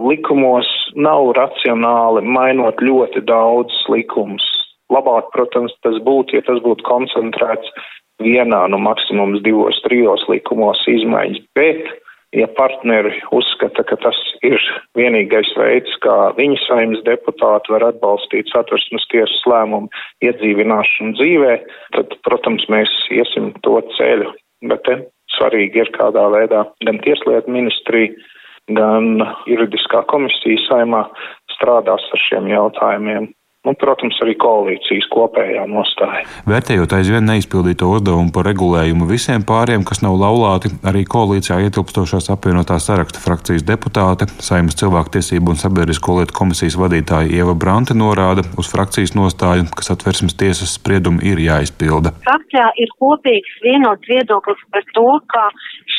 likumos 0.06 0.68
nav 0.94 1.32
racionāli 1.34 2.22
mainot 2.22 2.78
ļoti 2.84 3.24
daudz 3.26 3.74
likumus 3.90 4.44
labāk, 4.92 5.30
protams, 5.34 5.74
tas 5.84 5.98
būtu, 6.04 6.36
ja 6.36 6.44
tas 6.46 6.60
būtu 6.64 6.84
koncentrēts 6.88 7.72
vienā 8.24 8.62
no 8.72 8.78
maksimums 8.82 9.42
divos, 9.46 9.80
trijos 9.86 10.24
likumos 10.30 10.80
izmaiņas, 10.90 11.42
bet 11.58 11.90
ja 12.32 12.48
partneri 12.56 13.12
uzskata, 13.36 13.84
ka 13.84 13.96
tas 14.00 14.18
ir 14.46 14.60
vienīgais 14.98 15.52
veids, 15.58 15.92
kā 16.04 16.32
viņa 16.38 16.60
saimnes 16.64 17.02
deputāti 17.06 17.74
var 17.74 17.90
atbalstīt 17.90 18.50
satversmes 18.52 19.04
tiesas 19.12 19.42
lēmumu 19.48 19.90
iedzīvināšanu 20.24 21.16
dzīvē, 21.18 21.56
tad, 21.96 22.16
protams, 22.26 22.64
mēs 22.72 22.92
iesim 23.12 23.52
to 23.66 23.80
ceļu. 23.98 24.32
Bet 24.70 24.84
te 24.86 24.98
svarīgi 25.36 25.82
ir 25.82 25.92
kādā 25.96 26.24
veidā 26.32 26.64
gan 26.86 27.00
tieslietu 27.04 27.52
ministrija, 27.52 28.14
gan 28.72 29.24
juridiskā 29.50 30.04
komisija 30.10 30.60
saimā 30.68 31.04
strādās 31.52 32.04
ar 32.14 32.26
šiem 32.28 32.48
jautājumiem 32.52 33.32
un, 33.68 33.76
protams, 33.78 34.16
arī 34.24 34.34
koalīcijas 34.42 35.06
kopējā 35.12 35.64
nostāja. 35.70 36.24
Vērtējot 36.50 36.94
aizvien 36.96 37.26
neizpildīto 37.28 37.90
uzdevumu 37.94 38.32
par 38.34 38.48
regulējumu 38.50 39.06
visiem 39.10 39.44
pāriem, 39.46 39.84
kas 39.86 40.02
nav 40.02 40.16
laulāti, 40.18 40.72
arī 40.88 41.04
koalīcijā 41.06 41.60
ietilpstošās 41.68 42.30
apvienotās 42.34 42.88
saraksta 42.90 43.22
frakcijas 43.22 43.66
deputāte, 43.68 44.26
Saimas 44.42 44.78
cilvēktiesību 44.80 45.54
un 45.54 45.60
sabiedrisko 45.60 46.18
lietu 46.18 46.36
komisijas 46.40 46.78
vadītāja 46.80 47.30
Ieva 47.38 47.54
Brante 47.54 47.94
norāda 47.94 48.44
uz 48.58 48.70
frakcijas 48.72 49.14
nostāju, 49.18 49.68
ka 49.70 49.86
satversmes 49.86 50.34
tiesas 50.38 50.74
spriedumi 50.80 51.22
ir 51.30 51.42
jāizpilda. 51.46 52.16
Frakcijā 52.26 52.66
ir 52.82 52.90
kopīgs 52.98 53.62
vienots 53.62 54.10
viedoklis 54.10 54.66
par 54.74 54.86
to, 54.96 55.08
ka 55.30 55.46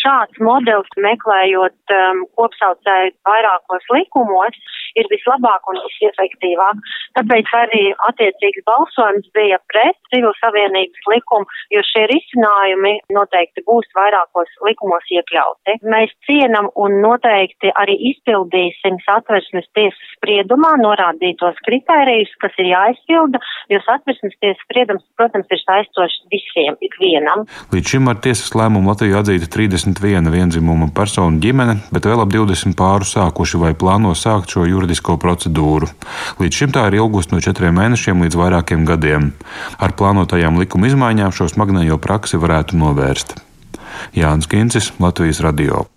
šāds 0.04 0.44
modelis 0.44 1.00
meklējot 1.00 1.96
um, 1.96 2.26
kopsaucēju 2.36 3.16
vairākos 3.30 3.88
likumos 3.96 4.60
ir 5.00 5.10
vislabāk 5.12 5.70
un 5.72 5.80
visefektīvāk. 5.88 6.82
Tāpēc 7.18 7.52
arī 7.58 7.84
attiecīgs 8.10 8.66
balsojums 8.68 9.30
bija 9.38 9.60
pret 9.72 9.98
civil 10.14 10.34
savienības 10.40 11.10
likumu, 11.14 11.50
jo 11.74 11.84
šie 11.90 12.06
risinājumi 12.12 12.94
noteikti 13.14 13.66
būs 13.68 13.90
vairākos 13.98 14.52
likumos 14.68 15.06
iekļauti. 15.14 15.78
Mēs 15.94 16.14
cienam 16.28 16.70
un 16.80 17.00
noteikti 17.04 17.74
arī 17.80 17.98
izpildīsim 18.14 19.00
satversmes 19.06 19.70
tiesas 19.78 20.16
spriedumā 20.18 20.76
norādītos 20.82 21.60
kritērijus, 21.68 22.34
kas 22.42 22.58
ir 22.62 22.72
jāizpilda, 22.74 23.42
jo 23.74 23.82
satversmes 23.86 24.38
tiesas 24.40 24.62
spriedums, 24.66 25.06
protams, 25.20 25.50
ir 25.54 25.62
saistošs 25.64 26.20
visiem, 26.34 26.78
ikvienam. 26.86 27.46
Līdz 27.74 27.96
šim 27.96 28.10
ar 28.12 28.22
tiesas 28.24 28.54
lēmumu 28.58 28.94
Latvijā 28.94 29.22
atzīta 29.24 29.50
31 29.58 30.32
vienzimuma 30.34 30.90
personu 30.96 31.42
ģimene, 31.44 31.78
bet 31.94 32.08
vēl 32.10 32.24
ap 32.24 32.34
20 32.34 32.78
pāru 32.80 33.08
sākuši 33.08 33.62
vai 33.62 33.74
plāno 33.78 34.14
sākt 34.18 34.54
šo 34.54 34.66
juridisko 34.84 35.16
procedūru. 35.22 35.88
Līdz 36.44 36.60
šim 36.60 36.76
tā 36.76 36.86
ir 36.92 37.00
ilgusi 37.00 37.32
no 37.32 37.40
četriem 37.44 37.80
mēnešiem 37.80 38.28
līdz 38.28 38.40
vairākiem 38.40 38.84
gadiem. 38.90 39.32
Ar 39.80 39.96
plānotajām 39.96 40.60
likuma 40.60 40.92
izmaiņām 40.92 41.32
šo 41.32 41.50
smagnējo 41.56 41.98
praksi 42.04 42.42
varētu 42.44 42.78
novērst. 42.78 43.38
Jānis 44.18 44.52
Kincis, 44.52 44.92
Latvijas 45.00 45.42
Radio. 45.46 45.88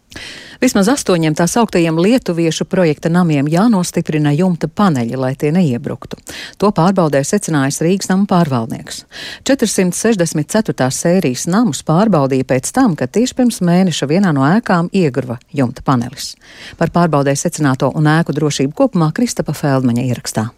Vismaz 0.60 0.88
astoņiem 0.88 1.34
tā 1.36 1.44
sauktajiem 1.50 1.98
lietuviešu 2.00 2.64
projekta 2.64 3.10
namiem 3.12 3.48
jānostiprina 3.52 4.32
jumta 4.32 4.68
paneļi, 4.68 5.16
lai 5.20 5.34
tie 5.36 5.52
neiebruktu. 5.52 6.18
To 6.60 6.72
pārbaudē 6.72 7.20
secinājis 7.26 7.82
Rīgas 7.84 8.10
nama 8.12 8.24
pārvaldnieks. 8.30 9.04
464. 9.48 10.90
sērijas 10.90 11.46
namus 11.52 11.84
pārbaudīja 11.86 12.48
pēc 12.48 12.72
tam, 12.72 12.96
kad 12.96 13.12
tieši 13.12 13.36
pirms 13.36 13.60
mēneša 13.60 14.08
vienā 14.10 14.32
no 14.36 14.46
ēkām 14.48 14.88
iegruva 14.96 15.38
jumta 15.52 15.84
panelis. 15.84 16.34
Par 16.80 16.92
pārbaudē 16.94 17.36
secināto 17.36 17.92
un 17.94 18.08
ēku 18.16 18.36
drošību 18.36 18.76
kopumā 18.76 19.12
Kristapa 19.16 19.56
Feldmaņa 19.56 20.08
ierakstā. 20.08 20.48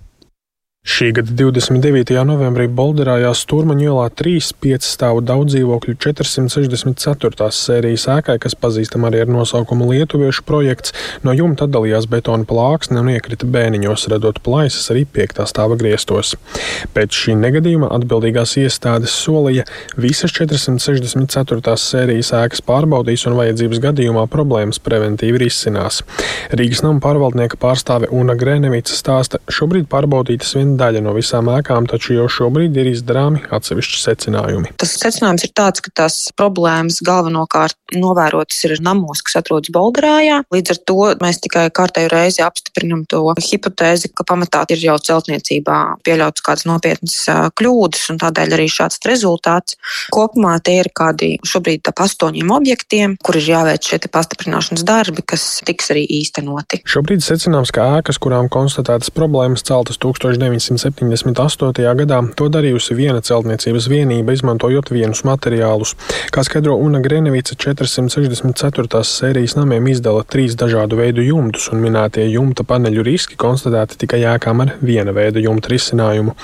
Šī 0.89 1.11
gada 1.13 1.29
29. 1.37 2.15
novembrī 2.25 2.65
Bolderājās 2.73 3.43
Turmaņu 3.51 3.91
ielā 3.91 4.07
3 4.17 4.55
5 4.65 4.87
stāvu 4.89 5.21
daudz 5.21 5.53
dzīvokļu 5.53 5.93
464. 6.01 7.49
sērijas 7.53 8.07
ēkai, 8.15 8.39
kas 8.41 8.57
pazīstama 8.57 9.11
arī 9.11 9.21
ar 9.21 9.29
nosaukumu 9.29 9.91
Lietuviešu 9.91 10.47
projekts, 10.49 10.95
no 11.29 11.35
jumta 11.37 11.67
atdalījās 11.69 12.09
betona 12.09 12.49
plāksne 12.49 13.03
un 13.03 13.11
iekrita 13.13 13.45
bēniņos, 13.45 14.07
radot 14.15 14.41
plaisas 14.41 14.89
arī 14.95 15.03
5. 15.19 15.45
stāva 15.53 15.77
griestos. 15.77 16.31
Pēc 16.97 17.21
šī 17.21 17.37
negadījuma 17.37 17.93
atbildīgās 17.99 18.57
iestādes 18.65 19.13
solīja 19.13 19.67
visas 20.01 20.33
464. 20.41 21.77
sērijas 21.85 22.33
ēkas 22.41 22.65
pārbaudīs 22.65 23.27
un 23.29 23.37
vajadzības 23.43 23.85
gadījumā 23.91 24.25
problēmas 24.33 24.81
preventīvi 24.81 25.45
risinās. 25.45 26.01
Rīgas 26.57 26.81
nama 26.87 27.05
pārvaldnieka 27.05 27.61
pārstāve 27.61 28.09
Una 28.09 28.41
Grēnevica 28.41 28.97
stāsta, 28.97 29.45
šobrīd 29.53 29.93
pārbaudītas 29.93 30.57
vien 30.57 30.78
daļa 30.79 31.03
no 31.05 31.15
visām 31.17 31.51
ēkām, 31.53 31.89
taču 31.91 32.17
jau 32.17 32.29
šobrīd 32.33 32.77
ir 32.79 32.93
izdarāmi 32.93 33.43
atsevišķi 33.55 34.03
secinājumi. 34.05 34.73
Tas 34.81 34.95
secinājums 35.01 35.47
ir 35.47 35.53
tāds, 35.57 35.83
ka 35.85 35.93
tās 36.03 36.19
problēmas 36.39 37.01
galvenokārt 37.05 37.77
novērotas 37.97 38.61
ir 38.69 38.77
namos, 38.85 39.23
kas 39.25 39.41
atrodas 39.41 39.73
Bolderājā. 39.75 40.43
Līdz 40.55 40.75
ar 40.75 40.81
to 40.89 40.99
mēs 41.23 41.41
tikai 41.45 41.67
kārtēju 41.75 42.13
reizi 42.13 42.45
apstiprinam 42.45 43.05
to 43.11 43.23
hipotēzi, 43.39 44.13
ka 44.15 44.27
pamatā 44.29 44.65
ir 44.75 44.83
jau 44.85 44.97
celtniecībā 45.11 45.79
pieļauts 46.07 46.45
kādas 46.45 46.67
nopietnas 46.69 47.17
kļūdas, 47.59 48.09
un 48.13 48.21
tādēļ 48.23 48.57
arī 48.59 48.69
šāds 48.73 49.03
rezultāts. 49.09 49.79
Kopumā 50.15 50.57
tie 50.65 50.79
ir 50.83 50.93
kādi 50.97 51.35
šobrīd 51.47 51.89
ap 51.91 52.05
astoņiem 52.05 52.53
objektiem, 52.55 53.17
kur 53.25 53.39
ir 53.39 53.49
jāveic 53.53 53.89
šie 53.89 54.01
pastiprināšanas 54.13 54.85
darbi, 54.87 55.25
kas 55.27 55.47
tiks 55.67 55.93
arī 55.95 56.05
īstenoti. 56.19 56.83
Šobrīd 56.89 57.25
secināms, 57.25 57.73
ka 57.75 57.87
ēkas, 57.99 58.21
kurām 58.23 58.51
konstatētas 58.53 59.13
problēmas 59.15 59.65
celtas 59.67 60.01
1900. 60.03 60.58
1978. 60.59 61.95
gadā 62.03 62.19
to 62.37 62.49
darījusi 62.53 62.97
viena 62.99 63.23
celtniecības 63.25 63.89
vienība, 63.91 64.35
izmantojot 64.35 64.91
vienus 64.93 65.25
materiālus. 65.29 65.95
Kā 66.35 66.45
skaidro 66.47 66.77
Una 66.83 67.01
Grenevica, 67.05 67.55
464. 67.55 69.03
sērijas 69.07 69.57
namiem 69.59 69.87
izdala 69.93 70.25
trīs 70.27 70.59
dažādu 70.59 70.99
veidu 70.99 71.25
jumtus, 71.25 71.71
un 71.73 71.83
minētie 71.85 72.27
jumta 72.33 72.67
paneļu 72.67 73.07
riski 73.07 73.39
konstatēti 73.39 74.03
tikai 74.05 74.25
ēkām 74.35 74.67
ar 74.67 74.75
viena 74.83 75.15
veida 75.17 75.43
jumta 75.43 75.73
risinājumu. 75.73 76.35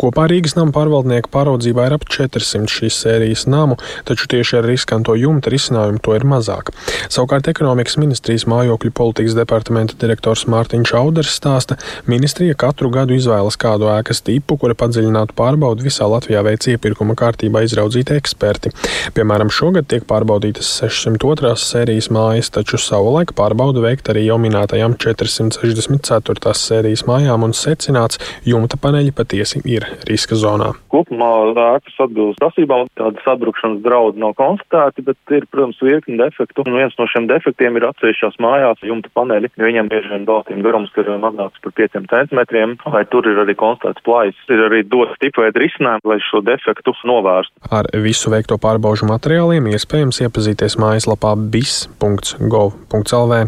Kopā 0.00 0.24
Rīgas 0.30 0.54
nama 0.56 0.72
pārvaldnieka 0.72 1.28
pāraudzībā 1.28 1.84
ir 1.90 1.94
ap 1.98 2.06
400 2.08 2.72
šīs 2.72 3.02
sērijas 3.02 3.42
namu, 3.50 3.76
taču 4.08 4.30
tieši 4.32 4.60
ar 4.60 4.68
riskanto 4.70 5.12
jumta 5.18 5.52
risinājumu 5.52 6.00
to 6.00 6.14
ir 6.16 6.24
mazāk. 6.24 6.70
Savukārt 7.12 7.50
ekonomikas 7.52 7.98
ministrijas 8.00 8.46
mājokļu 8.48 8.94
politikas 8.96 9.36
departamenta 9.36 9.98
direktors 10.00 10.46
Mārtiņš 10.48 10.94
Auders 10.96 11.34
stāsta, 11.36 11.76
ministrija 12.08 12.56
katru 12.56 12.88
gadu 12.94 13.16
izvēlas 13.18 13.49
kādu 13.60 13.88
ēkas 13.90 14.22
tipu, 14.26 14.58
kura 14.60 14.76
padziļinātu 14.78 15.34
pārbaudi 15.38 15.86
visā 15.86 16.06
Latvijā 16.10 16.42
veic 16.46 16.66
iepirkuma 16.70 17.16
kārtībā 17.18 17.64
izraudzīti 17.66 18.16
eksperti. 18.18 18.74
Piemēram, 19.16 19.50
šogad 19.50 19.88
tiek 19.90 20.06
pārbaudītas 20.10 20.68
602. 20.82 21.54
sērijas 21.58 22.10
mājas, 22.14 22.52
taču 22.54 22.78
savulaik 22.80 23.34
pārbaudu 23.38 23.84
veikt 23.84 24.12
arī 24.12 24.26
jau 24.26 24.38
minētajām 24.42 24.98
464. 25.00 26.54
sērijas 26.54 27.06
mājām 27.08 27.48
un 27.48 27.56
secināts, 27.56 28.20
jumta 28.46 28.78
paneļi 28.80 29.16
patiesi 29.16 29.62
ir 29.64 29.86
riska 30.08 30.38
zonā. 30.38 30.72
Kopumā 30.92 31.30
ēkas 31.54 31.98
atbilst 32.06 32.40
prasībām, 32.42 32.88
tādas 32.98 33.26
atbrukšanas 33.32 33.82
draudi 33.84 34.20
nav 34.22 34.34
konstatēti, 34.38 35.04
bet 35.06 35.34
ir, 35.36 35.46
protams, 35.52 35.80
virkni 35.84 36.18
defektu. 36.20 36.64
Un 36.66 36.78
viens 36.78 36.96
no 36.98 37.06
šiem 37.10 37.28
defektiem 37.30 37.78
ir 37.78 37.88
atsevišķās 37.90 38.38
mājās 38.42 38.84
jumta 38.86 39.10
paneļi. 39.16 39.52
Viņam 39.60 39.90
bieži 39.92 40.12
vien 40.12 40.26
baltīm 40.28 40.62
garums 40.64 40.92
ir 41.00 41.10
mazāks 41.22 41.62
par 41.64 41.74
5 41.80 42.08
centimetriem, 42.10 42.76
vai 42.94 43.04
tur 43.12 43.28
ir 43.30 43.39
arī 43.44 43.56
konstatēts 43.58 44.04
plājas. 44.06 44.38
Ir 44.50 44.64
arī 44.66 44.82
dots 44.88 45.16
tipveida 45.22 45.60
risinājumi, 45.62 46.06
lai 46.12 46.18
šo 46.24 46.42
defektu 46.46 46.94
novērstu. 47.08 47.54
Ar 47.74 47.88
visu 48.04 48.32
veikto 48.32 48.58
pārbaužu 48.60 49.08
materiāliem 49.08 49.70
iespējams 49.72 50.20
iepazīties 50.26 50.76
mājaslapā 50.80 51.34
bis.gov.lv. 51.52 53.40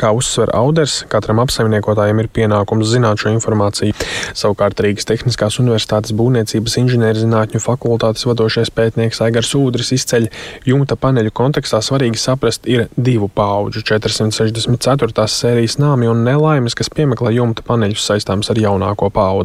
Kā 0.00 0.12
uzsver 0.16 0.52
Auders, 0.56 1.00
katram 1.10 1.42
apsaimniekotājam 1.44 2.22
ir 2.22 2.30
pienākums 2.32 2.90
zināt 2.92 3.22
šo 3.22 3.32
informāciju. 3.34 3.96
Savukārt 4.36 4.80
Rīgas 4.84 5.08
Tehniskās 5.08 5.58
Universitātes 5.62 6.14
būvniecības 6.16 6.76
inženierzinātņu 6.84 7.62
fakultātes 7.64 8.26
vadošais 8.28 8.72
pētnieks 8.74 9.22
Aigars 9.24 9.54
Ūdris 9.58 9.94
izceļ 9.96 10.28
jumta 10.68 10.96
paneļu 11.00 11.32
kontekstā 11.34 11.80
svarīgi 11.84 12.20
saprast 12.20 12.68
ir 12.70 12.86
divu 12.96 13.30
pauģu 13.32 13.82
464. 13.86 15.26
sērijas 15.30 15.78
nāmi 15.80 16.10
un 16.10 16.24
nelaimes, 16.26 16.76
kas 16.78 16.92
piemeklē 16.94 17.32
jumta 17.36 17.64
paneļus 17.66 18.06
saistāms 18.12 18.50
ar 18.52 18.60
jaunāko 18.60 19.10
paudzi. 19.14 19.39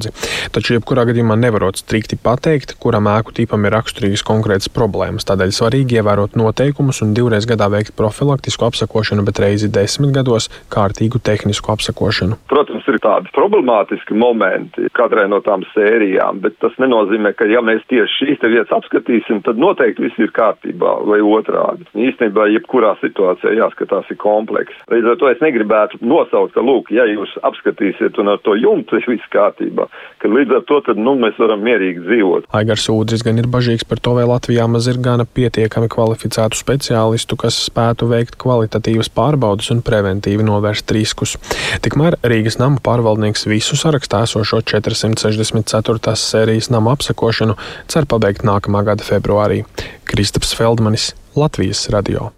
Taču 0.56 0.76
jebkurā 0.76 1.06
gadījumā 1.10 1.38
nevarot 1.40 1.80
strikti 1.80 2.18
pateikt, 2.20 2.76
kuram 2.82 3.08
ēku 3.12 3.36
tipam 3.36 3.66
ir 3.66 3.76
raksturīgas 3.76 4.26
konkrētas 4.28 4.72
problēmas. 4.76 5.28
Tādēļ 5.30 5.54
svarīgi 5.56 6.00
ievērot 6.00 6.36
noteikumus 6.40 7.02
un 7.06 7.14
divreiz 7.18 7.48
gadā 7.50 7.70
veikt 7.72 7.96
profilaktisku 8.00 8.68
apsakošanu, 8.68 9.26
bet 9.28 9.42
reizi 9.44 9.72
desmit 9.72 10.14
gados 10.16 10.50
kārtīgu 10.74 11.22
tehnisku 11.24 11.72
apsakošanu. 11.76 12.40
Protams, 12.52 12.88
ir 12.92 13.00
tādi 13.04 13.32
problemātiski 13.36 14.18
momenti 14.18 14.90
katrai 14.98 15.28
no 15.32 15.42
tām 15.46 15.66
sērijām, 15.74 16.42
bet 16.44 16.58
tas 16.64 16.76
nenozīmē, 16.82 17.34
ka 17.38 17.48
ja 17.50 17.64
mēs 17.66 17.84
tieši 17.92 18.20
šīs 18.22 18.46
vietas 18.46 18.74
apskatīsim, 18.76 19.42
tad 19.46 19.60
noteikti 19.62 20.06
viss 20.06 20.22
ir 20.22 20.34
kārtībā 20.36 20.98
vai 21.10 21.22
otrādi. 21.24 21.88
Īstenībā 22.08 22.48
jebkurā 22.54 22.96
situācijā 23.02 23.56
jāskatās 23.60 24.10
ir 24.12 24.20
kompleks. 24.22 24.78
Līdz 24.92 25.14
ar 25.14 25.20
to 25.22 25.32
es 25.32 25.44
negribētu 25.44 26.02
nosaukt, 26.06 26.54
ka, 26.56 26.64
lūk, 26.66 26.92
ja 26.96 27.08
jūs 27.10 27.34
apskatīsiet 27.48 28.20
un 28.22 28.34
ar 28.36 28.42
to 28.46 28.56
jumtu 28.60 29.02
viss 29.06 29.32
kārtībā, 29.34 29.85
kārtībā. 29.86 30.16
Ka 30.20 30.28
līdz 30.30 30.56
ar 30.58 30.64
to 30.68 30.80
tad, 30.86 30.98
nu, 30.98 31.16
mēs 31.20 31.38
varam 31.40 31.62
mierīgi 31.64 32.04
dzīvot. 32.06 32.48
Aigars 32.54 32.88
Ūdris 32.90 33.24
gan 33.24 33.38
ir 33.38 33.48
bažīgs 33.48 33.86
par 33.86 34.00
to, 34.00 34.16
vai 34.16 34.26
Latvijā 34.26 34.68
maz 34.68 34.88
ir 34.88 34.98
gana 34.98 35.26
pietiekami 35.26 35.90
kvalificētu 35.90 36.58
speciālistu, 36.58 37.38
kas 37.38 37.56
spētu 37.70 38.08
veikt 38.10 38.38
kvalitatīvas 38.42 39.10
pārbaudas 39.10 39.72
un 39.72 39.84
preventīvi 39.86 40.44
novērst 40.46 40.92
riskus. 40.92 41.38
Tikmēr 41.82 42.18
Rīgas 42.24 42.60
nama 42.60 42.80
pārvaldnieks 42.82 43.48
visu 43.48 43.76
sarakstā 43.76 44.24
esošo 44.26 44.62
464. 44.62 46.16
sērijas 46.16 46.72
nama 46.72 46.96
apsekošanu 46.96 47.58
cer 47.88 48.08
pabeigt 48.10 48.46
nākamā 48.46 48.86
gada 48.86 49.06
februārī. 49.06 49.64
Kristaps 50.06 50.56
Feldmanis, 50.56 51.14
Latvijas 51.36 51.88
radio. 51.94 52.32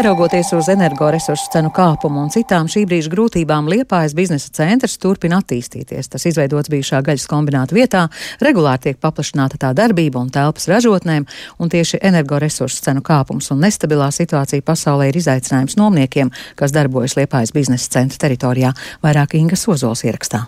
Neraugoties 0.00 0.54
uz 0.56 0.68
energoresursu 0.72 1.50
cenu 1.52 1.68
kāpumu 1.76 2.22
un 2.24 2.30
citām 2.32 2.70
šī 2.72 2.86
brīža 2.88 3.10
grūtībām, 3.12 3.66
Liepājas 3.68 4.14
biznesa 4.16 4.48
centrs 4.56 4.94
turpina 4.96 5.42
attīstīties. 5.42 6.06
Tas 6.08 6.22
izveidots 6.30 6.70
bijušā 6.72 7.02
gaļas 7.04 7.26
kombināta 7.28 7.76
vietā, 7.76 8.06
regulāri 8.40 8.86
tiek 8.86 8.96
paplašināta 8.96 9.60
tā 9.60 9.74
darbība 9.76 10.22
un 10.22 10.30
telpas 10.32 10.70
ražotnēm, 10.72 11.26
un 11.60 11.72
tieši 11.74 12.00
energoresursu 12.00 12.80
cenu 12.86 13.04
kāpums 13.04 13.52
un 13.52 13.60
nestabilā 13.60 14.08
situācija 14.16 14.64
pasaulē 14.64 15.10
ir 15.10 15.18
izaicinājums 15.20 15.76
nomniekiem, 15.76 16.32
kas 16.56 16.72
darbojas 16.72 17.18
Liepājas 17.20 17.52
biznesa 17.52 17.92
centra 17.98 18.24
teritorijā, 18.24 18.72
vairāk 19.04 19.36
Inga 19.36 19.60
Sozols 19.60 20.06
ierakstā. 20.08 20.46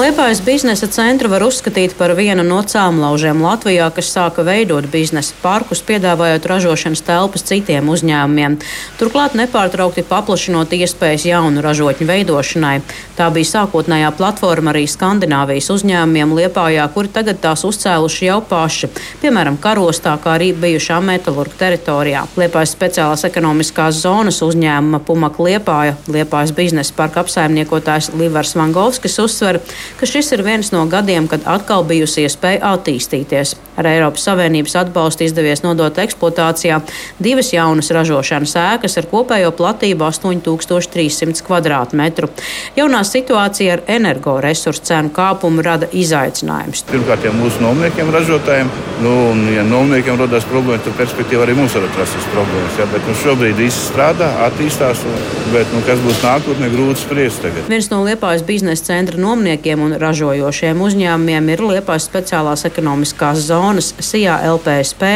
Liepājas 0.00 0.38
biznesa 0.40 0.86
centru 0.88 1.28
var 1.28 1.42
uzskatīt 1.44 1.92
par 1.98 2.14
vienu 2.16 2.40
no 2.46 2.62
cēlonlaužiem 2.64 3.42
Latvijā, 3.44 3.90
kas 3.92 4.08
sāka 4.14 4.40
veidot 4.46 4.86
biznesa 4.88 5.34
parkus, 5.42 5.82
piedāvājot 5.84 6.46
ražošanas 6.48 7.02
telpas 7.04 7.44
citiem 7.44 7.90
uzņēmumiem. 7.92 8.56
Turklāt 8.96 9.36
nepārtraukti 9.36 10.06
paplašinot 10.08 10.72
iespējas 10.72 11.26
jaunu 11.28 11.60
ražotņu 11.60 12.08
veidošanai. 12.08 12.78
Tā 13.18 13.26
bija 13.34 13.50
sākotnējā 13.50 14.14
platforma 14.16 14.72
arī 14.72 14.86
Skandināvijas 14.88 15.68
uzņēmumiem 15.74 16.32
Liepājā, 16.38 16.88
kuri 16.94 17.12
tagad 17.18 17.42
tās 17.44 17.66
uzcēluši 17.68 18.30
jau 18.30 18.38
paši, 18.40 18.88
piemēram, 19.20 19.60
karostā, 19.60 20.16
kā 20.24 20.38
arī 20.38 20.54
bijušā 20.56 21.02
metalurga 21.04 21.60
teritorijā. 21.66 22.24
Liepājas 22.40 22.72
speciālās 22.78 23.26
ekonomiskās 23.28 24.00
zonas 24.00 24.40
uzņēmuma 24.48 25.04
Pumaka 25.04 25.44
Liepāja, 25.50 26.00
Liepājas 26.08 26.56
biznesa 26.56 26.96
parka 26.96 27.20
apsaimniekotājs 27.26 28.14
Livars 28.16 28.56
Vangovskis 28.56 29.20
uzsver, 29.26 29.60
ka 29.98 30.06
šis 30.06 30.32
ir 30.36 30.44
viens 30.46 30.70
no 30.74 30.84
gadiem, 30.90 31.26
kad 31.30 31.46
atkal 31.48 31.84
bijusi 31.88 32.26
iespēja 32.26 32.74
attīstīties. 32.74 33.56
Ar 33.80 33.86
Eiropas 33.88 34.26
Savienības 34.26 34.74
atbalstu 34.76 35.24
izdevies 35.24 35.62
nodot 35.64 35.96
eksploatācijā 36.02 36.80
divas 37.22 37.52
jaunas 37.54 37.88
ražošanas 37.94 38.52
ēkas 38.60 38.98
ar 39.00 39.06
kopējo 39.08 39.54
platību 39.56 40.04
8300 40.10 41.40
km2. 41.46 42.28
Jaunā 42.76 43.00
situācija 43.08 43.78
ar 43.78 43.84
energoresursu 43.96 44.84
cenu 44.90 45.12
kāpumu 45.16 45.64
rada 45.64 45.88
izaicinājumus. 45.96 46.84
Pirmkārt, 46.90 47.24
jau 47.24 47.32
mūsu 47.38 47.64
nomniekiem, 47.64 48.12
ražotājiem, 48.12 48.68
nu, 49.04 49.14
un, 49.30 49.42
ja 49.54 49.64
nomniekiem 49.64 50.20
rodas 50.20 50.44
problēmas, 50.50 50.84
tad 50.84 50.98
perspektīva 51.00 51.46
arī 51.46 51.56
mums 51.56 51.78
var 51.78 51.88
rasties 51.96 52.28
problēmas. 52.34 52.78
Ja? 52.82 52.88
Bet 52.92 53.08
nu, 53.08 53.16
šobrīd 53.22 53.56
viss 53.60 53.88
strādā, 53.88 54.28
attīstās, 54.50 55.06
un, 55.08 55.24
bet 55.54 55.72
nu, 55.72 55.80
kas 55.88 56.04
būs 56.04 56.20
nākotnē, 56.26 56.68
grūti 56.74 57.04
spriest. 57.06 57.40
Tagad. 57.40 57.64
Viens 57.72 57.88
no 57.92 58.02
Liepājas 58.04 58.44
biznesa 58.44 58.90
centra 58.90 59.20
nomniekiem 59.20 59.79
un 59.84 59.94
ražojošiem 60.00 60.80
uzņēmumiem 60.84 61.48
ir 61.54 61.62
Liepājas 61.64 62.06
speciālās 62.08 62.64
ekonomiskās 62.68 63.42
zonas 63.46 63.92
SIA 63.98 64.38
LPSP, 64.50 65.10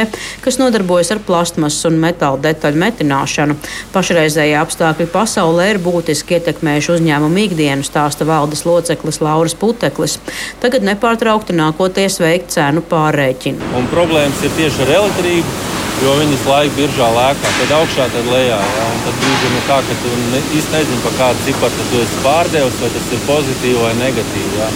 kas 0.45 0.59
nodarbojas 0.61 1.13
ar 1.15 1.23
plastmasas 1.27 1.89
un 1.91 2.01
metāla 2.03 2.41
detaļu 2.49 2.81
metināšanu. 2.85 3.59
Pašreizējie 3.95 4.57
apstākļi 4.61 5.09
pasaulē 5.13 5.71
ir 5.75 5.83
būtiski 5.85 6.39
ietekmējuši 6.39 6.95
uzņēmumu 6.97 7.45
ikdienu, 7.49 7.87
stāsta 7.87 8.27
valdes 8.29 8.67
loceklis 8.69 9.23
Lauris 9.25 9.57
Puteklis. 9.59 10.19
Tagad 10.65 10.87
nepārtraukti 10.87 11.57
nākoties 11.57 12.21
veikt 12.25 12.57
cenu 12.57 12.85
pārreķinu. 12.91 13.75
Un 13.79 13.89
problēmas 13.93 14.43
ir 14.45 14.55
tieši 14.59 14.85
ar 14.87 14.99
elektrību 15.03 15.63
jo 16.03 16.15
viņas 16.19 16.47
laika 16.49 16.75
biržā 16.79 17.09
lēkā, 17.15 17.53
tad 17.59 17.73
augšā, 17.79 18.07
tad 18.13 18.29
lejā. 18.33 18.59
Ja? 18.77 18.87
Tad 19.05 19.19
brīžiem 19.23 19.57
ir 19.59 19.65
tā, 19.69 19.79
ka 19.87 19.97
tu 20.03 20.13
ne, 20.33 20.43
īsti 20.59 20.75
nezini, 20.75 21.01
pa 21.05 21.13
kādu 21.19 21.47
ciparu 21.47 21.89
tu 21.91 22.03
esi 22.03 22.21
pārdevis, 22.25 22.81
vai 22.83 22.91
tas 22.97 23.11
ir 23.15 23.25
pozitīvi 23.29 23.81
vai 23.81 23.95
negatīvi. 24.01 24.44
Ja? 24.59 24.71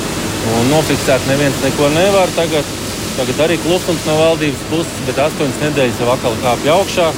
Un 0.58 0.70
nofiksēt 0.72 1.26
neviens 1.28 1.64
neko 1.64 1.90
nevar 1.94 2.30
tagad. 2.36 2.76
Tagad 3.18 3.40
arī 3.48 3.56
klusums 3.58 4.04
no 4.06 4.14
valdības 4.14 4.60
puses, 4.70 5.00
bet 5.08 5.18
astoņas 5.24 5.58
nedēļas 5.64 5.98
jau 6.04 6.12
atkal 6.12 6.38
kāpj 6.44 6.70
augšā. 6.76 7.08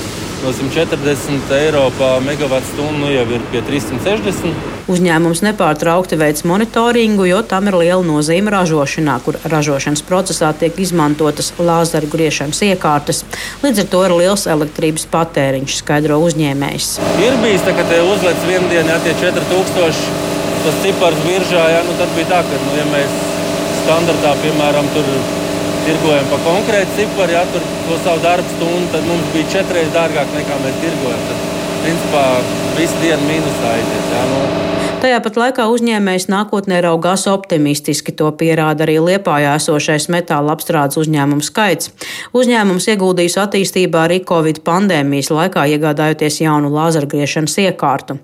No 0.41 0.55
140 0.57 1.51
eiro 1.53 1.83
par 1.99 2.23
megawatu 2.25 2.65
stundu 2.71 3.03
nu 3.03 3.11
jau 3.13 3.27
ir 3.29 3.43
pie 3.53 3.61
360. 3.67 4.71
Uzņēmums 4.89 5.43
nepārtraukti 5.45 6.17
veic 6.17 6.41
monitoringu, 6.49 7.27
jo 7.29 7.43
tam 7.45 7.69
ir 7.69 7.77
liela 7.83 8.01
nozīme 8.07 8.49
ražošanā, 8.55 9.19
kur 9.27 9.37
ražošanas 9.45 10.01
procesā 10.09 10.55
tiek 10.57 10.81
izmantotas 10.81 11.53
lāzeru 11.61 12.09
griešanas 12.17 12.65
iekārtas. 12.71 13.23
Līdz 13.61 13.85
ar 13.85 13.93
to 13.93 14.03
ir 14.09 14.17
liels 14.23 14.49
elektrības 14.49 15.05
patēriņš, 15.13 15.79
skaidro 15.85 16.17
uzņēmējs. 16.25 16.95
Ir 17.21 17.37
bijis 17.45 17.69
tā, 17.69 17.77
ka 17.77 17.85
te 17.93 18.01
uzlēc 18.09 18.49
vienu 18.49 18.73
dienu, 18.73 18.89
ja 18.89 19.01
tie 19.05 19.19
4000 19.21 20.40
tas 20.65 20.81
cipars 20.85 21.21
viržā, 21.27 21.67
ja, 21.75 21.85
nu 21.87 21.95
tad 21.99 22.11
bija 22.17 22.31
tā, 22.33 22.41
ka, 22.47 22.63
nu, 22.67 22.73
ja 22.79 22.87
mēs 22.91 23.21
standartā, 23.83 24.35
piemēram, 24.43 24.89
tur 24.97 25.09
tirgojam 25.87 26.27
pa 26.31 26.41
konkrētu 26.45 26.99
ciparu, 26.99 27.37
ja 27.37 27.45
tur 27.55 27.65
to 27.87 28.01
savu 28.05 28.23
darbu 28.25 28.57
stundu, 28.57 28.91
tad 28.95 29.07
mums 29.09 29.31
bija 29.35 29.53
četreiz 29.57 29.89
dārgāk 29.97 30.35
nekā 30.37 30.59
mēs 30.65 30.77
tirgojam. 30.85 31.25
Tad, 31.31 31.47
principā, 31.81 32.25
visu 32.77 32.99
dienu 33.01 33.29
mīnusā 33.29 33.73
aiziet. 33.73 34.13
Ja, 34.13 34.25
nu, 34.29 34.41
Tajā 35.01 35.17
pat 35.25 35.39
laikā 35.41 35.65
uzņēmējs 35.73 36.27
nākotnē 36.29 36.83
raugās 36.85 37.23
optimistiski. 37.31 38.13
To 38.13 38.27
pierāda 38.37 38.85
arī 38.85 38.99
Liepājā 39.01 39.55
esošais 39.57 40.11
metāla 40.13 40.53
apstrādes 40.53 40.99
uzņēmumu 41.01 41.41
skaits. 41.41 41.89
Uzņēmums 42.37 42.85
ieguldījis 42.93 43.39
attīstībā 43.41 44.03
arī 44.05 44.19
Covid 44.29 44.61
pandēmijas 44.67 45.31
laikā, 45.33 45.65
iegādājoties 45.73 46.43
jaunu 46.43 46.69
lāzergriešanas 46.75 47.57
iekārtu. 47.63 48.19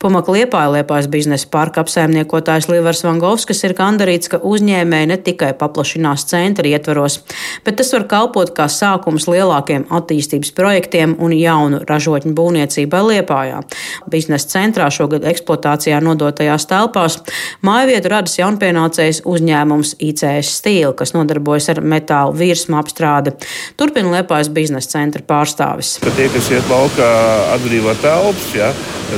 Pumaka 0.00 0.32
Liepāja 0.32 0.70
Liepājas 0.78 1.10
biznesa 1.12 1.50
parka 1.52 1.84
apsaimniekotājs 1.84 2.70
Livers 2.72 3.04
Vangovskis 3.04 3.60
ir 3.68 3.76
gandarīts, 3.76 4.32
ka 4.32 4.40
uzņēmēji 4.40 5.12
ne 5.12 5.20
tikai 5.20 5.52
paplašinās 5.60 6.24
centra 6.32 6.72
ietveros, 6.72 7.18
bet 7.66 7.76
tas 7.82 7.92
var 7.92 8.08
kalpot 8.08 8.54
kā 8.56 8.70
sākums 8.72 9.28
lielākiem 9.28 9.84
attīstības 9.92 10.56
projektiem 10.56 11.12
un 11.20 11.36
jaunu 11.36 11.84
ražotņu 11.84 12.32
būvniecībai 12.40 13.04
Liepājā. 13.10 13.60
Biznesa 14.08 14.56
centrā 14.56 14.88
šogad 14.88 15.28
eksploatācijā 15.28 16.00
nodot 16.00 16.21
pārdotajās 16.22 16.66
telpās. 16.70 17.18
Mājvietu 17.66 18.10
radas 18.12 18.38
jaunpienācējs 18.38 19.22
uzņēmums 19.26 19.96
ICS 19.98 20.54
Steel, 20.58 20.94
kas 20.94 21.14
nodarbojas 21.16 21.68
ar 21.72 21.82
metālu 21.82 22.34
virsmu 22.38 22.78
apstrādi. 22.78 23.34
Turpina 23.76 24.18
Liepājas 24.18 24.50
biznesa 24.52 24.98
centra 24.98 25.22
pārstāvis. 25.22 25.98
Ka 26.02 26.12
tie, 26.16 26.28
kas 26.32 26.50
iet 26.52 26.68
laukā, 26.70 27.10
atbrīvo 27.56 27.94
telpas, 28.02 28.48
ja, 28.54 28.72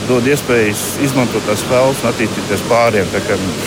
dod 0.09 0.27
iespējas 0.27 0.99
izmantot 1.05 1.45
tās 1.49 1.65
telpas 1.69 2.03
un 2.03 2.13
attīstīties 2.13 2.69
pāriem. 2.71 3.09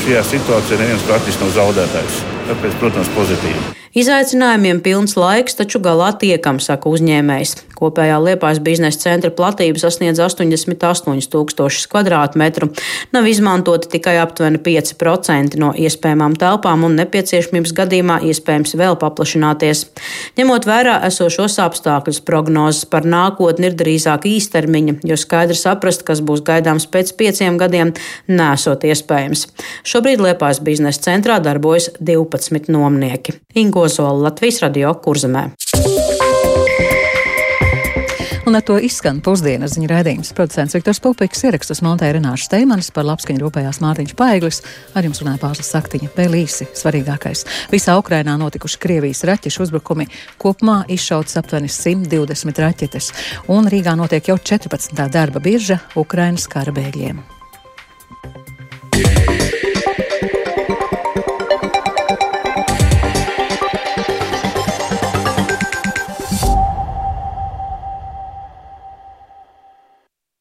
Šajā 0.04 0.23
situācijā 0.34 0.82
neviens 0.82 1.08
praktiski 1.08 1.45
nav 1.45 1.58
zaudētājs. 1.58 2.23
Tāpēc, 2.47 2.80
protams, 2.82 3.12
pozitīvi. 3.17 3.73
Izaicinājumiem 3.98 4.78
pilns 4.86 5.16
laiks, 5.18 5.56
taču 5.58 5.80
galā 5.82 6.12
tiekam, 6.22 6.60
saka 6.62 6.86
uzņēmējs. 6.92 7.56
Kopējā 7.78 8.18
Liepājas 8.22 8.60
biznesa 8.62 9.00
centra 9.04 9.32
platība 9.34 9.82
sasniedz 9.82 10.20
88 10.22 11.30
tūkstošus 11.34 11.88
kvadrātmetru. 11.90 12.70
Nav 13.14 13.26
izmantoti 13.30 13.90
tikai 13.96 14.16
aptuveni 14.22 14.62
5% 14.62 15.58
no 15.62 15.72
iespējamām 15.74 16.36
telpām 16.38 16.86
un 16.86 16.98
nepieciešamības 17.00 17.74
gadījumā 17.78 18.20
iespējams 18.30 18.76
vēl 18.78 19.00
paplašināties. 19.02 19.84
Ņemot 20.38 20.70
vērā 20.70 21.00
esošos 21.10 21.58
apstākļus, 21.66 22.22
prognozes 22.26 22.86
par 22.90 23.06
nākotni 23.06 23.72
ir 23.72 23.78
drīzāk 23.82 24.30
īstermiņa, 24.30 25.00
jo 25.10 25.18
skaidri 25.18 25.58
saprast, 25.58 26.06
kas 26.06 26.22
būs 26.22 26.46
gaidāms 26.46 26.86
pēc 26.94 27.16
pieciem 27.18 27.58
gadiem, 27.62 27.96
nesot 28.30 28.86
iespējams. 28.86 29.48
Šobrīd 29.86 30.22
Liepājas 30.22 30.62
biznesa 30.66 31.10
centrā 31.10 31.42
darbojas 31.42 31.90
12 31.98 32.70
nomnieki. 32.74 33.38
Ingo 33.58 33.87
Ozola 33.88 34.12
Latvijas 34.28 34.60
radio 34.60 34.89
kurzemē. 35.00 35.41
Un 38.47 38.56
ar 38.56 38.63
to 38.67 38.76
izskan 38.84 39.21
pusdienas 39.23 39.78
ziņu 39.78 39.88
raidījums. 39.88 40.34
Producents 40.36 40.76
Viktors 40.76 41.00
Pupiks 41.04 41.45
ierakstus 41.47 41.80
montēja 41.86 42.17
Renāša 42.17 42.50
Steimanis 42.50 42.91
par 42.95 43.08
labskaņu 43.08 43.39
rūpējās 43.45 43.80
Mārtiņš 43.84 44.13
Paeglis. 44.19 44.60
Ar 44.91 45.08
jums 45.08 45.23
runāja 45.23 45.39
Pāzes 45.45 45.71
Saktiņa. 45.71 46.12
Vēl 46.17 46.36
īsi 46.41 46.67
svarīgākais. 46.76 47.45
Visā 47.71 47.95
Ukrainā 48.00 48.36
notikuši 48.39 48.82
Krievijas 48.84 49.23
raķešu 49.28 49.63
uzbrukumi. 49.67 50.10
Kopumā 50.39 50.82
izšauts 50.91 51.39
aptuveni 51.39 51.71
120 51.71 52.63
raķetes. 52.65 53.12
Un 53.56 53.71
Rīgā 53.71 53.95
notiek 54.00 54.34
jau 54.34 54.36
14. 54.36 55.00
darba 55.15 55.43
birža 55.43 55.80
Ukrainas 55.95 56.47
kara 56.52 56.76
bēgļiem. 56.76 57.23
Yeah. 58.97 59.57